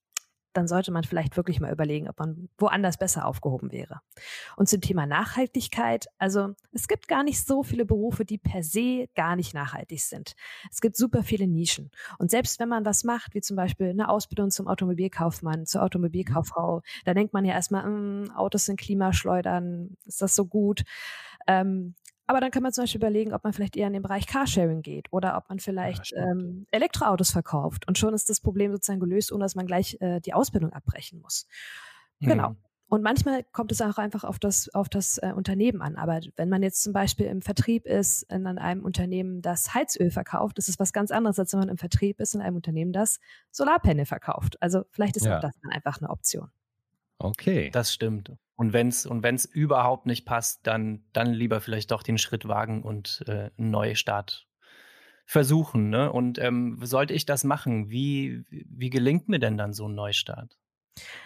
dann 0.53 0.69
sollte 0.69 0.93
man 0.93 1.05
vielleicht 1.05 1.37
wirklich 1.37 1.61
mal 1.61 1.73
überlegen, 1.73 2.09
ob 2.09 2.19
man 2.19 2.49
woanders 2.59 2.99
besser 2.99 3.27
aufgehoben 3.27 3.73
wäre. 3.73 4.01
Und 4.57 4.69
zum 4.69 4.81
Thema 4.81 5.07
Nachhaltigkeit, 5.07 6.07
also 6.19 6.55
es 6.73 6.88
gibt 6.88 7.09
gar 7.09 7.23
nicht 7.23 7.45
so 7.47 7.62
viele 7.62 7.85
Berufe, 7.85 8.25
die 8.25 8.38
per 8.38 8.62
se 8.62 9.09
gar 9.15 9.37
nicht 9.37 9.55
nachhaltig 9.55 10.01
sind. 10.01 10.35
Es 10.71 10.81
gibt 10.81 10.97
super 10.97 11.23
viele 11.23 11.47
Nischen. 11.47 11.91
Und 12.19 12.31
selbst 12.31 12.61
wenn 12.61 12.69
man 12.69 12.85
das 12.85 13.05
macht, 13.05 13.35
wie 13.35 13.41
zum 13.41 13.57
Beispiel 13.57 13.91
eine 13.91 14.09
Ausbildung 14.09 14.51
zum 14.51 14.69
Automobilkaufmann, 14.69 15.67
zur 15.67 15.83
Automobilkauffrau, 15.83 16.83
da 17.05 17.15
denkt 17.15 17.33
man 17.33 17.45
ja 17.45 17.55
erstmal, 17.55 17.85
hm, 17.85 18.31
Autos 18.35 18.67
sind 18.67 18.79
Klimaschleudern, 18.79 19.97
ist 20.07 20.23
das 20.23 20.35
so 20.35 20.47
gut? 20.47 20.83
Ähm, 21.47 21.95
Aber 22.33 22.40
dann 22.40 22.51
kann 22.51 22.62
man 22.62 22.73
zum 22.73 22.85
Beispiel 22.85 22.99
überlegen, 22.99 23.35
ob 23.35 23.45
man 23.45 23.53
vielleicht 23.53 23.77
eher 23.77 23.88
in 23.88 23.92
den 23.92 24.01
Bereich 24.01 24.27
Carsharing 24.27 24.81
geht 24.81 25.12
oder 25.12 25.37
ob 25.37 25.51
man 25.51 25.59
vielleicht 25.59 26.12
Ja, 26.12 26.31
ähm, 26.31 26.66
Elektroautos 26.71 27.31
verkauft. 27.31 27.87
Und 27.87 27.99
schon 27.99 28.14
ist 28.14 28.31
das 28.31 28.40
Problem 28.40 28.73
sozusagen 28.73 29.01
gelöst, 29.01 29.33
ohne 29.33 29.45
dass 29.45 29.55
man 29.55 29.66
gleich 29.66 29.99
äh, 30.01 30.18
die 30.21 30.33
Ausbildung 30.33 30.73
abbrechen 30.73 31.21
muss. 31.21 31.47
Genau. 32.21 32.49
Mhm. 32.53 32.57
Und 32.88 33.03
manchmal 33.03 33.45
kommt 33.53 33.71
es 33.71 33.83
auch 33.83 33.99
einfach 33.99 34.25
auf 34.25 34.38
das, 34.38 34.73
auf 34.73 34.88
das 34.88 35.18
äh, 35.18 35.35
Unternehmen 35.37 35.83
an. 35.83 35.97
Aber 35.97 36.21
wenn 36.37 36.49
man 36.49 36.62
jetzt 36.62 36.83
zum 36.83 36.95
Beispiel 36.95 37.27
im 37.27 37.42
Vertrieb 37.42 37.85
ist, 37.85 38.23
in 38.33 38.47
einem 38.47 38.83
Unternehmen, 38.83 39.42
das 39.42 39.75
Heizöl 39.75 40.11
verkauft, 40.11 40.57
ist 40.59 40.71
es 40.71 40.79
was 40.79 40.95
ganz 40.95 41.11
anderes, 41.11 41.38
als 41.38 41.53
wenn 41.53 41.61
man 41.61 41.68
im 41.68 41.77
Vertrieb 41.77 42.18
ist, 42.18 42.35
in 42.35 42.40
einem 42.40 42.57
Unternehmen, 42.57 42.92
das 42.95 43.21
Solarpanel 43.51 44.07
verkauft. 44.07 44.57
Also 44.62 44.85
vielleicht 44.90 45.18
ist 45.18 45.27
Ja. 45.27 45.37
auch 45.37 45.40
das 45.42 45.53
dann 45.62 45.71
einfach 45.73 46.01
eine 46.01 46.09
Option. 46.09 46.51
Okay. 47.22 47.70
Das 47.70 47.92
stimmt. 47.92 48.32
Und 48.56 48.72
wenn 48.72 48.88
es 48.88 49.06
und 49.06 49.22
wenn's 49.22 49.44
überhaupt 49.44 50.06
nicht 50.06 50.24
passt, 50.24 50.66
dann, 50.66 51.04
dann 51.12 51.32
lieber 51.32 51.61
vielleicht 51.61 51.90
doch 51.90 52.02
den 52.02 52.18
Schritt 52.18 52.46
wagen 52.46 52.82
und 52.82 53.24
äh, 53.26 53.50
einen 53.56 53.70
Neustart 53.70 54.46
versuchen. 55.24 55.90
Ne? 55.90 56.12
Und 56.12 56.38
ähm, 56.38 56.78
sollte 56.82 57.14
ich 57.14 57.26
das 57.26 57.44
machen? 57.44 57.90
Wie, 57.90 58.44
wie 58.50 58.90
gelingt 58.90 59.28
mir 59.28 59.38
denn 59.38 59.56
dann 59.56 59.72
so 59.72 59.88
ein 59.88 59.94
Neustart? 59.94 60.58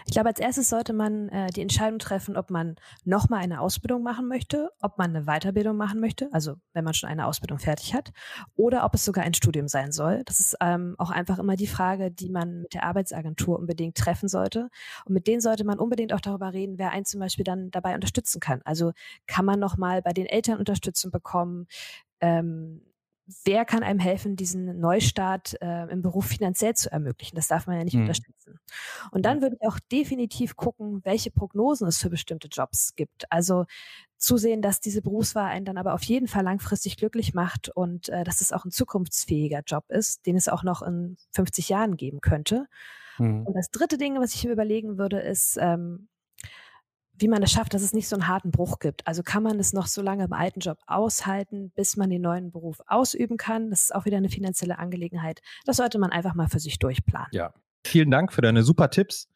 Ich 0.04 0.12
glaube, 0.12 0.28
als 0.28 0.38
erstes 0.38 0.68
sollte 0.68 0.92
man 0.92 1.28
äh, 1.30 1.48
die 1.48 1.60
Entscheidung 1.60 1.98
treffen, 1.98 2.36
ob 2.36 2.50
man 2.50 2.76
nochmal 3.04 3.40
eine 3.40 3.60
Ausbildung 3.60 4.02
machen 4.02 4.28
möchte, 4.28 4.70
ob 4.80 4.98
man 4.98 5.14
eine 5.14 5.24
Weiterbildung 5.24 5.76
machen 5.76 6.00
möchte, 6.00 6.28
also 6.32 6.54
wenn 6.72 6.84
man 6.84 6.94
schon 6.94 7.10
eine 7.10 7.26
Ausbildung 7.26 7.58
fertig 7.58 7.92
hat, 7.92 8.12
oder 8.54 8.84
ob 8.84 8.94
es 8.94 9.04
sogar 9.04 9.24
ein 9.24 9.34
Studium 9.34 9.66
sein 9.66 9.90
soll. 9.90 10.22
Das 10.24 10.38
ist 10.38 10.56
ähm, 10.60 10.94
auch 10.98 11.10
einfach 11.10 11.38
immer 11.38 11.56
die 11.56 11.66
Frage, 11.66 12.12
die 12.12 12.30
man 12.30 12.62
mit 12.62 12.74
der 12.74 12.84
Arbeitsagentur 12.84 13.58
unbedingt 13.58 13.96
treffen 13.96 14.28
sollte. 14.28 14.70
Und 15.04 15.14
mit 15.14 15.26
denen 15.26 15.40
sollte 15.40 15.64
man 15.64 15.78
unbedingt 15.80 16.12
auch 16.12 16.20
darüber 16.20 16.52
reden, 16.52 16.78
wer 16.78 16.92
einen 16.92 17.04
zum 17.04 17.18
Beispiel 17.20 17.44
dann 17.44 17.70
dabei 17.72 17.94
unterstützen 17.94 18.38
kann. 18.38 18.62
Also 18.64 18.92
kann 19.26 19.44
man 19.44 19.58
nochmal 19.58 20.02
bei 20.02 20.12
den 20.12 20.26
Eltern 20.26 20.58
Unterstützung 20.58 21.10
bekommen? 21.10 21.66
Ähm, 22.20 22.82
wer 23.44 23.64
kann 23.64 23.82
einem 23.82 23.98
helfen, 23.98 24.36
diesen 24.36 24.78
Neustart 24.78 25.56
äh, 25.60 25.84
im 25.90 26.02
Beruf 26.02 26.26
finanziell 26.26 26.74
zu 26.74 26.90
ermöglichen? 26.90 27.36
Das 27.36 27.48
darf 27.48 27.66
man 27.66 27.76
ja 27.76 27.84
nicht 27.84 27.94
Hm. 27.94 28.02
unterstützen. 28.02 28.58
Und 29.10 29.22
dann 29.24 29.42
würde 29.42 29.56
ich 29.60 29.68
auch 29.68 29.78
definitiv 29.90 30.56
gucken, 30.56 31.00
welche 31.04 31.30
Prognosen 31.30 31.88
es 31.88 31.98
für 31.98 32.10
bestimmte 32.10 32.48
Jobs 32.48 32.94
gibt. 32.94 33.30
Also 33.30 33.66
zusehen, 34.18 34.62
dass 34.62 34.80
diese 34.80 35.02
Berufswahl 35.02 35.46
einen 35.50 35.64
dann 35.66 35.78
aber 35.78 35.94
auf 35.94 36.02
jeden 36.04 36.28
Fall 36.28 36.44
langfristig 36.44 36.96
glücklich 36.96 37.34
macht 37.34 37.68
und 37.68 38.08
äh, 38.08 38.24
dass 38.24 38.40
es 38.40 38.52
auch 38.52 38.64
ein 38.64 38.70
zukunftsfähiger 38.70 39.62
Job 39.66 39.84
ist, 39.88 40.26
den 40.26 40.36
es 40.36 40.48
auch 40.48 40.62
noch 40.62 40.82
in 40.82 41.16
50 41.32 41.68
Jahren 41.68 41.96
geben 41.96 42.20
könnte. 42.20 42.66
Hm. 43.16 43.46
Und 43.46 43.54
das 43.54 43.70
dritte 43.70 43.98
Ding, 43.98 44.18
was 44.18 44.34
ich 44.34 44.44
mir 44.44 44.52
überlegen 44.52 44.98
würde, 44.98 45.20
ist, 45.20 45.58
ähm, 45.60 46.08
wie 47.18 47.28
man 47.28 47.42
es 47.42 47.50
schafft, 47.50 47.74
dass 47.74 47.82
es 47.82 47.92
nicht 47.92 48.08
so 48.08 48.16
einen 48.16 48.28
harten 48.28 48.50
Bruch 48.50 48.78
gibt. 48.78 49.06
Also 49.06 49.22
kann 49.22 49.42
man 49.42 49.58
es 49.58 49.72
noch 49.72 49.86
so 49.86 50.02
lange 50.02 50.24
im 50.24 50.32
alten 50.32 50.60
Job 50.60 50.78
aushalten, 50.86 51.72
bis 51.74 51.96
man 51.96 52.10
den 52.10 52.22
neuen 52.22 52.50
Beruf 52.50 52.80
ausüben 52.86 53.36
kann. 53.36 53.70
Das 53.70 53.82
ist 53.82 53.94
auch 53.94 54.04
wieder 54.04 54.16
eine 54.16 54.28
finanzielle 54.28 54.78
Angelegenheit. 54.78 55.40
Das 55.64 55.76
sollte 55.76 55.98
man 55.98 56.10
einfach 56.10 56.34
mal 56.34 56.48
für 56.48 56.58
sich 56.58 56.78
durchplanen. 56.78 57.28
Ja. 57.32 57.52
Vielen 57.86 58.10
Dank 58.10 58.32
für 58.32 58.42
deine 58.42 58.62
super 58.62 58.90
Tipps. 58.90 59.28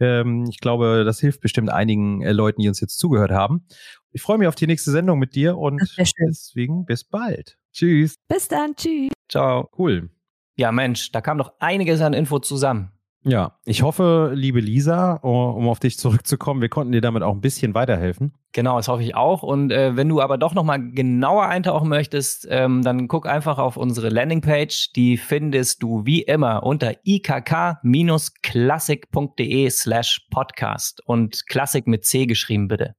Ähm, 0.00 0.46
ich 0.48 0.58
glaube, 0.58 1.04
das 1.04 1.20
hilft 1.20 1.40
bestimmt 1.40 1.70
einigen 1.70 2.22
äh, 2.22 2.32
Leuten, 2.32 2.62
die 2.62 2.68
uns 2.68 2.80
jetzt 2.80 2.98
zugehört 2.98 3.30
haben. 3.30 3.66
Ich 4.12 4.22
freue 4.22 4.38
mich 4.38 4.48
auf 4.48 4.54
die 4.54 4.66
nächste 4.66 4.90
Sendung 4.90 5.18
mit 5.18 5.34
dir 5.34 5.58
und 5.58 5.80
deswegen 5.98 6.84
bis 6.86 7.04
bald. 7.04 7.58
Tschüss. 7.72 8.16
Bis 8.28 8.48
dann, 8.48 8.74
tschüss. 8.74 9.10
Ciao. 9.28 9.70
Cool. 9.78 10.10
Ja, 10.56 10.72
Mensch, 10.72 11.12
da 11.12 11.20
kam 11.20 11.38
doch 11.38 11.54
einiges 11.60 12.00
an 12.00 12.12
Info 12.12 12.38
zusammen. 12.38 12.92
Ja, 13.24 13.56
ich 13.64 13.82
hoffe, 13.82 14.32
liebe 14.34 14.58
Lisa, 14.58 15.12
um 15.14 15.68
auf 15.68 15.78
dich 15.78 15.96
zurückzukommen, 15.96 16.60
wir 16.60 16.68
konnten 16.68 16.90
dir 16.92 17.00
damit 17.00 17.22
auch 17.22 17.34
ein 17.34 17.40
bisschen 17.40 17.72
weiterhelfen. 17.74 18.34
Genau, 18.52 18.76
das 18.76 18.88
hoffe 18.88 19.04
ich 19.04 19.14
auch. 19.14 19.44
Und 19.44 19.70
äh, 19.70 19.96
wenn 19.96 20.08
du 20.08 20.20
aber 20.20 20.38
doch 20.38 20.54
noch 20.54 20.64
mal 20.64 20.78
genauer 20.78 21.46
eintauchen 21.46 21.88
möchtest, 21.88 22.48
ähm, 22.50 22.82
dann 22.82 23.06
guck 23.06 23.26
einfach 23.26 23.58
auf 23.58 23.76
unsere 23.76 24.08
Landingpage. 24.08 24.92
Die 24.94 25.16
findest 25.16 25.84
du 25.84 26.04
wie 26.04 26.22
immer 26.22 26.64
unter 26.64 26.94
ikk-klassik.de 27.04 29.70
slash 29.70 30.26
podcast 30.30 31.00
und 31.06 31.46
Klassik 31.46 31.86
mit 31.86 32.04
C 32.04 32.26
geschrieben 32.26 32.66
bitte. 32.66 32.96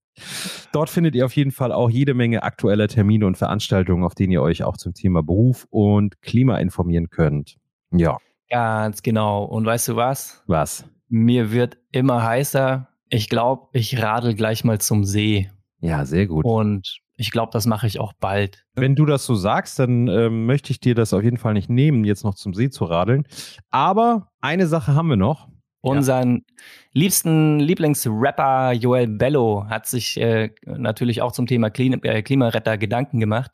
Dort 0.71 0.89
findet 0.89 1.15
ihr 1.15 1.25
auf 1.25 1.35
jeden 1.35 1.51
Fall 1.51 1.73
auch 1.73 1.89
jede 1.89 2.13
Menge 2.13 2.43
aktueller 2.43 2.87
Termine 2.87 3.25
und 3.25 3.35
Veranstaltungen, 3.35 4.05
auf 4.05 4.15
denen 4.15 4.31
ihr 4.31 4.41
euch 4.41 4.63
auch 4.63 4.77
zum 4.77 4.93
Thema 4.93 5.21
Beruf 5.21 5.67
und 5.69 6.21
Klima 6.21 6.59
informieren 6.59 7.09
könnt. 7.09 7.57
Ja, 7.91 8.19
Ganz 8.49 9.01
genau. 9.01 9.45
Und 9.45 9.65
weißt 9.65 9.89
du 9.89 9.95
was? 9.95 10.43
was? 10.47 10.85
Mir 11.09 11.51
wird 11.51 11.77
immer 11.91 12.23
heißer. 12.23 12.87
Ich 13.09 13.29
glaube, 13.29 13.67
ich 13.73 14.01
radel 14.01 14.33
gleich 14.33 14.63
mal 14.63 14.79
zum 14.79 15.03
See. 15.03 15.49
Ja, 15.79 16.05
sehr 16.05 16.27
gut. 16.27 16.45
Und 16.45 16.99
ich 17.15 17.31
glaube, 17.31 17.51
das 17.51 17.65
mache 17.65 17.87
ich 17.87 17.99
auch 17.99 18.13
bald. 18.13 18.65
Wenn 18.73 18.95
du 18.95 19.05
das 19.05 19.25
so 19.25 19.35
sagst, 19.35 19.77
dann 19.79 20.07
ähm, 20.07 20.45
möchte 20.45 20.71
ich 20.71 20.79
dir 20.79 20.95
das 20.95 21.13
auf 21.13 21.23
jeden 21.23 21.37
Fall 21.37 21.53
nicht 21.53 21.69
nehmen, 21.69 22.05
jetzt 22.05 22.23
noch 22.23 22.35
zum 22.35 22.53
See 22.53 22.69
zu 22.69 22.85
radeln. 22.85 23.27
Aber 23.69 24.31
eine 24.41 24.65
Sache 24.67 24.95
haben 24.95 25.09
wir 25.09 25.15
noch. 25.15 25.47
Unseren 25.81 26.45
liebsten 26.93 27.59
Lieblingsrapper 27.59 28.71
Joel 28.71 29.07
Bello 29.07 29.65
hat 29.67 29.85
sich 29.85 30.17
äh, 30.17 30.51
natürlich 30.65 31.21
auch 31.21 31.33
zum 31.33 31.45
Thema 31.45 31.69
Klima, 31.69 31.97
äh, 32.03 32.23
Klimaretter 32.23 32.77
Gedanken 32.77 33.19
gemacht. 33.19 33.51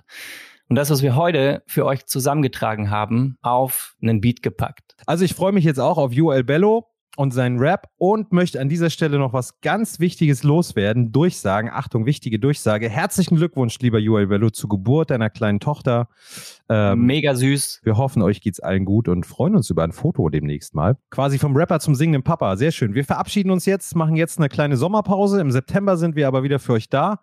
Und 0.70 0.76
das, 0.76 0.92
was 0.92 1.02
wir 1.02 1.16
heute 1.16 1.64
für 1.66 1.84
euch 1.86 2.06
zusammengetragen 2.06 2.92
haben, 2.92 3.38
auf 3.42 3.96
einen 4.02 4.22
Beat 4.22 4.44
gepackt. 4.44 4.96
Also 5.08 5.26
ich 5.26 5.34
freue 5.34 5.52
mich 5.52 5.66
jetzt 5.66 5.80
auch 5.80 5.98
auf 5.98 6.14
Joel 6.14 6.44
Bello 6.44 6.89
und 7.20 7.32
seinen 7.32 7.60
Rap 7.60 7.90
und 7.98 8.32
möchte 8.32 8.62
an 8.62 8.70
dieser 8.70 8.90
Stelle 8.90 9.20
noch 9.20 9.34
was 9.34 9.60
ganz 9.60 10.00
Wichtiges 10.00 10.44
loswerden. 10.44 11.12
Durchsagen, 11.12 11.70
Achtung, 11.70 12.06
wichtige 12.06 12.40
Durchsage. 12.40 12.88
Herzlichen 12.88 13.36
Glückwunsch, 13.36 13.78
lieber 13.80 14.00
Joel 14.00 14.28
Bello, 14.28 14.50
zur 14.52 14.70
Geburt 14.70 15.10
deiner 15.10 15.30
kleinen 15.30 15.60
Tochter. 15.60 16.08
Ähm, 16.70 17.06
Mega 17.06 17.36
süß. 17.36 17.82
wir 17.84 17.98
hoffen, 17.98 18.22
euch 18.22 18.40
geht's 18.40 18.62
allen 18.62 18.86
gut 18.86 19.10
und 19.10 19.26
freuen 19.26 19.58
uns 19.58 19.70
über 19.70 19.84
ein 19.84 19.92
Foto 19.92 20.30
demnächst 20.30 20.76
mal. 20.76 20.96
Quasi 21.10 21.40
vom 21.40 21.58
Rapper 21.58 21.82
zum 21.82 21.94
singenden 21.94 22.24
Papa. 22.24 22.56
Sehr 22.56 22.72
schön. 22.72 22.96
Wir 22.96 23.04
verabschieden 23.04 23.52
uns 23.52 23.66
jetzt, 23.66 23.98
machen 23.98 24.16
jetzt 24.16 24.38
eine 24.38 24.48
kleine 24.48 24.78
Sommerpause. 24.78 25.42
Im 25.42 25.52
September 25.52 25.98
sind 25.98 26.16
wir 26.16 26.26
aber 26.26 26.44
wieder 26.44 26.58
für 26.58 26.72
euch 26.72 26.88
da 26.88 27.20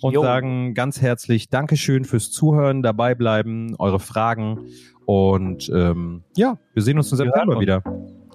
und 0.00 0.12
Jo. 0.14 0.22
sagen 0.22 0.74
ganz 0.74 1.02
herzlich 1.02 1.48
Dankeschön 1.48 2.04
fürs 2.04 2.30
Zuhören, 2.30 2.84
dabei 2.84 3.16
bleiben, 3.16 3.74
eure 3.80 3.98
Fragen 3.98 4.60
und 5.06 5.68
ähm, 5.74 6.22
ja, 6.36 6.56
wir 6.72 6.84
sehen 6.84 6.98
uns 6.98 7.10
im 7.10 7.18
September 7.18 7.58
wieder. 7.58 7.82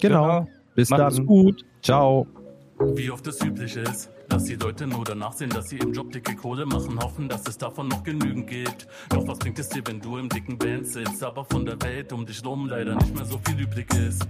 Genau. 0.01 0.45
Bis 0.75 0.89
Macht's 0.89 1.15
dann. 1.15 1.25
gut. 1.25 1.65
Ciao. 1.81 2.27
Wie 2.95 3.09
oft 3.09 3.25
es 3.27 3.41
üblich 3.41 3.77
ist, 3.77 4.09
dass 4.27 4.43
die 4.43 4.55
Leute 4.55 4.85
nur 4.85 5.05
danach 5.05 5.31
sehen, 5.31 5.49
dass 5.49 5.69
sie 5.69 5.77
im 5.77 5.93
Job 5.93 6.11
dicke 6.11 6.35
Kohle 6.35 6.65
machen, 6.65 6.99
hoffen, 6.99 7.29
dass 7.29 7.47
es 7.47 7.57
davon 7.57 7.87
noch 7.87 8.03
genügend 8.03 8.47
gibt. 8.47 8.87
Doch 9.09 9.25
was 9.27 9.39
bringt 9.39 9.57
es 9.59 9.69
dir, 9.69 9.81
wenn 9.85 10.01
du 10.01 10.17
im 10.17 10.27
dicken 10.27 10.57
Band 10.57 10.85
sitzt, 10.85 11.23
aber 11.23 11.45
von 11.45 11.65
der 11.65 11.81
Welt 11.81 12.11
um 12.11 12.25
dich 12.25 12.43
rum 12.45 12.67
leider 12.67 12.95
nicht 12.95 13.15
mehr 13.15 13.25
so 13.25 13.39
viel 13.45 13.61
übrig 13.61 13.87
ist? 13.93 14.27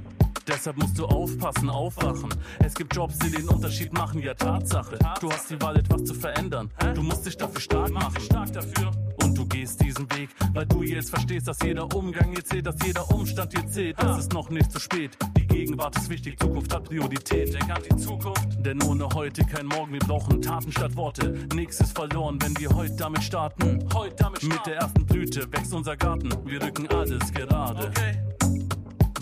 Deshalb 0.47 0.77
musst 0.77 0.99
du 0.99 1.05
aufpassen, 1.05 1.71
aufwachen. 1.71 2.29
Es 2.63 2.75
gibt 2.75 2.95
Jobs, 2.95 3.17
die 3.17 3.31
den 3.31 3.49
Unterschied 3.49 3.91
machen, 3.93 4.21
ja 4.21 4.35
Tatsache. 4.35 4.99
Du 5.19 5.31
hast 5.31 5.49
die 5.49 5.59
Wahl, 5.59 5.77
etwas 5.77 6.03
zu 6.03 6.13
verändern. 6.13 6.69
Du 6.93 7.01
musst 7.01 7.25
dich 7.25 7.35
dafür 7.35 7.61
stark 7.61 7.91
machen. 7.91 8.21
Stark 8.21 8.53
dafür. 8.53 8.91
Und 9.25 9.35
du 9.35 9.45
gehst 9.47 9.81
diesen 9.81 10.07
Weg, 10.15 10.29
weil 10.53 10.67
du 10.67 10.83
jetzt 10.83 11.09
verstehst, 11.09 11.47
dass 11.47 11.57
jeder 11.63 11.91
Umgang 11.95 12.29
hier 12.31 12.45
zählt, 12.45 12.67
dass 12.67 12.75
jeder 12.85 13.09
Umstand 13.09 13.51
hier 13.57 13.67
zählt. 13.67 13.97
Es 14.03 14.19
ist 14.19 14.33
noch 14.33 14.51
nicht 14.51 14.71
zu 14.71 14.79
spät. 14.79 15.17
Die 15.35 15.47
Gegenwart 15.47 15.97
ist 15.97 16.09
wichtig, 16.09 16.39
Zukunft 16.39 16.71
hat 16.71 16.83
Priorität. 16.83 17.51
Denk 17.51 17.69
an 17.75 17.81
die 17.89 17.95
Zukunft, 17.95 18.63
denn 18.63 18.81
ohne 18.83 19.09
heute 19.15 19.43
kein 19.43 19.65
Morgen. 19.65 19.93
Wir 19.93 19.99
brauchen 19.99 20.43
Taten 20.43 20.71
statt 20.71 20.95
Worte. 20.95 21.33
Nichts 21.55 21.79
ist 21.79 21.95
verloren, 21.95 22.37
wenn 22.39 22.55
wir 22.59 22.69
heute 22.69 22.95
damit 22.95 23.23
starten. 23.23 23.83
Heute 23.95 24.15
damit 24.15 24.43
starten. 24.43 24.55
Mit 24.55 24.65
der 24.67 24.75
ersten 24.75 25.05
Blüte 25.07 25.51
wächst 25.51 25.73
unser 25.73 25.97
Garten. 25.97 26.29
Wir 26.45 26.61
rücken 26.61 26.87
alles 26.89 27.33
gerade. 27.33 27.87
Okay. 27.87 28.19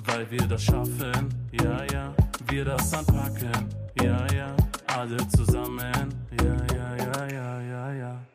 Weil 0.05 0.29
wir 0.29 0.45
das 0.47 0.63
schaffen, 0.63 1.33
ja, 1.53 1.85
ja. 1.93 2.13
Wir 2.49 2.65
das 2.65 2.93
anpacken, 2.93 3.51
ja, 4.01 4.27
ja. 4.33 4.53
Alle 4.87 5.25
zusammen, 5.29 6.13
ja, 6.41 6.75
ja, 6.75 6.95
ja, 6.97 7.27
ja, 7.27 7.61
ja, 7.61 7.93
ja. 7.93 8.32